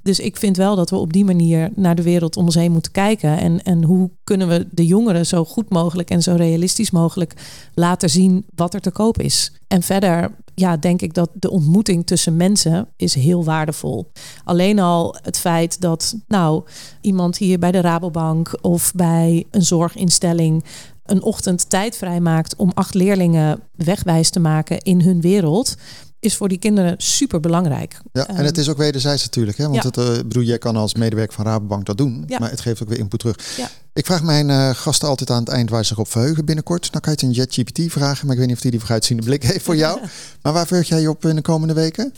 Dus 0.02 0.20
ik 0.20 0.36
vind 0.36 0.56
wel 0.56 0.76
dat 0.76 0.90
we 0.90 0.96
op 0.96 1.12
die 1.12 1.24
manier 1.24 1.70
naar 1.74 1.94
de 1.94 2.02
wereld 2.02 2.36
om 2.36 2.44
ons 2.44 2.54
heen 2.54 2.72
moeten 2.72 2.92
kijken. 2.92 3.38
En, 3.38 3.62
en 3.62 3.84
hoe 3.84 4.10
kunnen 4.24 4.48
we 4.48 4.66
de 4.70 4.86
jongeren 4.86 5.26
zo 5.26 5.44
goed 5.44 5.70
mogelijk 5.70 6.10
en 6.10 6.22
zo 6.22 6.34
realistisch 6.34 6.90
mogelijk 6.90 7.34
laten 7.74 8.10
zien 8.10 8.44
wat 8.54 8.74
er 8.74 8.80
te 8.80 8.90
koop 8.90 9.20
is. 9.20 9.52
En 9.68 9.82
verder 9.82 10.30
ja, 10.54 10.76
denk 10.76 11.02
ik 11.02 11.14
dat 11.14 11.30
de 11.34 11.50
ontmoeting 11.50 12.06
tussen 12.06 12.36
mensen 12.36 12.88
is 12.96 13.14
heel 13.14 13.44
waardevol. 13.44 14.10
Alleen 14.44 14.78
al 14.78 15.16
het 15.22 15.38
feit 15.38 15.80
dat 15.80 16.16
nou 16.28 16.64
iemand 17.00 17.36
hier 17.36 17.58
bij 17.58 17.72
de 17.72 17.80
Rabobank 17.80 18.58
of 18.60 18.92
bij 18.94 19.44
een 19.50 19.62
zorginstelling 19.62 20.64
een 21.06 21.22
ochtend 21.22 21.70
tijd 21.70 21.96
vrijmaakt 21.96 22.56
om 22.56 22.70
acht 22.74 22.94
leerlingen 22.94 23.60
wegwijs 23.74 24.30
te 24.30 24.40
maken 24.40 24.78
in 24.78 25.00
hun 25.00 25.20
wereld, 25.20 25.74
is 26.20 26.36
voor 26.36 26.48
die 26.48 26.58
kinderen 26.58 26.94
super 26.96 27.40
belangrijk. 27.40 28.00
Ja, 28.12 28.28
en 28.28 28.44
het 28.44 28.58
is 28.58 28.68
ook 28.68 28.76
wederzijds 28.76 29.22
natuurlijk. 29.24 29.58
Hè? 29.58 29.64
Want 29.68 29.82
ja. 29.82 29.88
het, 29.88 29.96
eh, 29.96 30.16
bedoel, 30.16 30.42
jij 30.42 30.58
kan 30.58 30.76
als 30.76 30.94
medewerker 30.94 31.34
van 31.34 31.44
Rabobank 31.44 31.86
dat 31.86 31.96
doen. 31.96 32.24
Ja. 32.26 32.38
Maar 32.38 32.50
het 32.50 32.60
geeft 32.60 32.82
ook 32.82 32.88
weer 32.88 32.98
input 32.98 33.20
terug. 33.20 33.56
Ja. 33.56 33.68
Ik 33.92 34.06
vraag 34.06 34.22
mijn 34.22 34.50
eh, 34.50 34.70
gasten 34.70 35.08
altijd 35.08 35.30
aan 35.30 35.40
het 35.40 35.48
eind 35.48 35.70
waar 35.70 35.82
ze 35.82 35.88
zich 35.88 35.98
op 35.98 36.10
verheugen 36.10 36.44
binnenkort. 36.44 36.92
Dan 36.92 37.00
kan 37.00 37.12
je 37.12 37.26
het 37.26 37.36
een 37.36 37.42
JetGPT 37.42 37.92
vragen. 37.92 38.26
Maar 38.26 38.34
ik 38.34 38.38
weet 38.38 38.48
niet 38.48 38.56
of 38.56 38.62
die 38.62 38.70
die 38.70 38.80
vooruitziende 38.80 39.22
blik 39.22 39.42
heeft 39.42 39.64
voor 39.64 39.76
jou. 39.76 40.00
maar 40.42 40.52
waar 40.52 40.66
verheug 40.66 40.88
jij 40.88 41.00
je 41.00 41.10
op 41.10 41.24
in 41.24 41.36
de 41.36 41.42
komende 41.42 41.74
weken? 41.74 42.12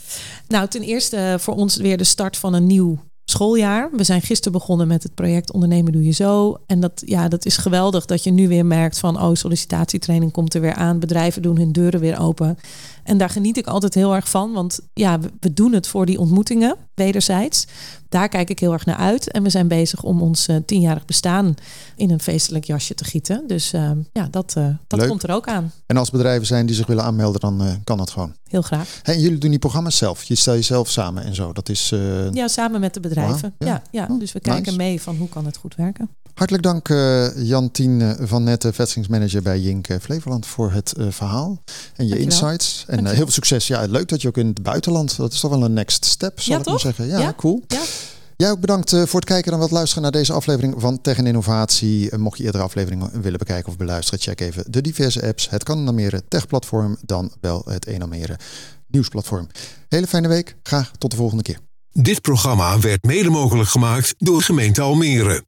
Nou, 0.47 0.67
ten 0.67 0.81
eerste 0.81 1.37
voor 1.39 1.55
ons 1.55 1.75
weer 1.75 1.97
de 1.97 2.03
start 2.03 2.37
van 2.37 2.53
een 2.53 2.67
nieuw 2.67 2.99
schooljaar. 3.29 3.89
We 3.91 4.03
zijn 4.03 4.21
gisteren 4.21 4.51
begonnen 4.51 4.87
met 4.87 5.03
het 5.03 5.15
project 5.15 5.51
Ondernemen 5.51 5.91
Doe 5.91 6.03
Je 6.03 6.11
Zo. 6.11 6.57
En 6.65 6.79
dat, 6.79 7.01
ja, 7.05 7.27
dat 7.27 7.45
is 7.45 7.57
geweldig 7.57 8.05
dat 8.05 8.23
je 8.23 8.31
nu 8.31 8.47
weer 8.47 8.65
merkt 8.65 8.99
van... 8.99 9.21
oh, 9.21 9.33
sollicitatietraining 9.33 10.31
komt 10.31 10.53
er 10.53 10.61
weer 10.61 10.73
aan. 10.73 10.99
Bedrijven 10.99 11.41
doen 11.41 11.57
hun 11.57 11.71
deuren 11.71 11.99
weer 11.99 12.19
open. 12.19 12.57
En 13.09 13.17
daar 13.17 13.29
geniet 13.29 13.57
ik 13.57 13.67
altijd 13.67 13.93
heel 13.93 14.15
erg 14.15 14.29
van. 14.29 14.53
Want 14.53 14.79
ja, 14.93 15.19
we, 15.39 15.53
doen 15.53 15.73
het 15.73 15.87
voor 15.87 16.05
die 16.05 16.19
ontmoetingen, 16.19 16.75
wederzijds. 16.93 17.67
Daar 18.09 18.29
kijk 18.29 18.49
ik 18.49 18.59
heel 18.59 18.73
erg 18.73 18.85
naar 18.85 18.95
uit. 18.95 19.31
En 19.31 19.43
we 19.43 19.49
zijn 19.49 19.67
bezig 19.67 20.03
om 20.03 20.21
ons 20.21 20.47
eh, 20.47 20.55
tienjarig 20.65 21.05
bestaan 21.05 21.55
in 21.95 22.11
een 22.11 22.19
feestelijk 22.19 22.65
jasje 22.65 22.93
te 22.93 23.03
gieten. 23.03 23.43
Dus 23.47 23.73
eh, 23.73 23.91
ja, 24.11 24.27
dat, 24.31 24.53
eh, 24.57 24.67
dat 24.87 24.99
Leuk. 24.99 25.09
komt 25.09 25.23
er 25.23 25.31
ook 25.31 25.47
aan. 25.47 25.71
En 25.85 25.97
als 25.97 26.09
bedrijven 26.09 26.47
zijn 26.47 26.65
die 26.65 26.75
zich 26.75 26.87
willen 26.87 27.03
aanmelden, 27.03 27.39
dan 27.39 27.81
kan 27.83 27.97
dat 27.97 28.09
gewoon. 28.09 28.33
Heel 28.43 28.61
graag. 28.61 28.99
En 29.03 29.19
jullie 29.19 29.37
doen 29.37 29.49
die 29.49 29.59
programma's 29.59 29.97
zelf. 29.97 30.23
Je 30.23 30.35
stel 30.35 30.53
jezelf 30.53 30.89
samen 30.89 31.23
en 31.23 31.35
zo. 31.35 31.53
Dat 31.53 31.69
is 31.69 31.89
Ja, 32.31 32.47
samen 32.47 32.79
met 32.79 32.93
de 32.93 32.99
bedrijven. 32.99 33.55
Wauw, 33.57 33.71
ja. 33.73 33.83
ja. 33.91 33.99
Ja, 34.07 34.07
Oh, 34.13 34.19
dus 34.19 34.31
we 34.31 34.39
kijken 34.39 34.63
nice. 34.63 34.77
mee 34.77 35.01
van 35.01 35.15
hoe 35.15 35.29
kan 35.29 35.45
het 35.45 35.57
goed 35.57 35.75
werken. 35.75 36.09
Hartelijk 36.39 36.63
dank 36.63 36.89
eh, 36.89 37.43
Jan 37.47 37.71
Tien 37.71 38.01
eh, 38.01 38.27
van 38.27 38.43
Nette, 38.43 38.73
vestigingsmanager 38.73 39.41
bij 39.41 39.59
Jink 39.59 39.87
eh, 39.87 39.97
Flevoland, 40.01 40.45
voor 40.45 40.71
het 40.71 40.93
eh, 40.93 41.05
verhaal 41.09 41.47
en 41.95 42.07
je 42.07 42.15
Dankjewel. 42.15 42.23
insights. 42.23 42.83
En 42.87 42.97
eh, 42.99 43.05
heel 43.05 43.15
veel 43.23 43.31
succes. 43.31 43.67
Ja, 43.67 43.85
leuk 43.89 44.07
dat 44.07 44.21
je 44.21 44.27
ook 44.27 44.37
in 44.37 44.47
het 44.47 44.63
buitenland, 44.63 45.17
dat 45.17 45.33
is 45.33 45.39
toch 45.39 45.51
wel 45.51 45.63
een 45.63 45.73
next 45.73 46.05
step, 46.05 46.39
zal 46.39 46.53
Ja, 46.55 46.59
ik 46.61 46.67
maar 46.67 46.79
zeggen. 46.79 47.07
Ja, 47.07 47.19
Ja. 47.19 47.33
cool. 47.37 47.63
Ja. 47.67 47.81
Jij 48.37 48.51
ook 48.51 48.59
bedankt 48.59 48.93
eh, 48.93 49.03
voor 49.05 49.19
het 49.19 49.29
kijken 49.29 49.51
en 49.53 49.59
wat 49.59 49.71
luisteren 49.71 50.03
naar 50.03 50.11
deze 50.11 50.33
aflevering 50.33 50.73
van 50.77 51.01
Tech 51.01 51.17
en 51.17 51.27
Innovatie. 51.27 52.09
Eh, 52.09 52.19
Mocht 52.19 52.37
je 52.37 52.43
eerdere 52.43 52.63
afleveringen 52.63 53.21
willen 53.21 53.39
bekijken 53.39 53.69
of 53.71 53.77
beluisteren, 53.77 54.19
check 54.19 54.39
even 54.41 54.71
de 54.71 54.81
diverse 54.81 55.27
apps. 55.27 55.49
Het 55.49 55.63
kan 55.63 55.77
een 55.77 55.87
Almere 55.87 56.23
Tech-platform, 56.27 56.97
dan 57.05 57.31
wel 57.41 57.61
het 57.65 57.87
een 57.87 58.01
Almere 58.01 58.39
nieuwsplatform. 58.87 59.47
Hele 59.89 60.07
fijne 60.07 60.27
week. 60.27 60.55
Graag 60.63 60.91
tot 60.97 61.11
de 61.11 61.17
volgende 61.17 61.43
keer. 61.43 61.59
Dit 61.91 62.21
programma 62.21 62.79
werd 62.79 63.03
mede 63.03 63.29
mogelijk 63.29 63.69
gemaakt 63.69 64.13
door 64.17 64.41
gemeente 64.41 64.81
Almere. 64.81 65.43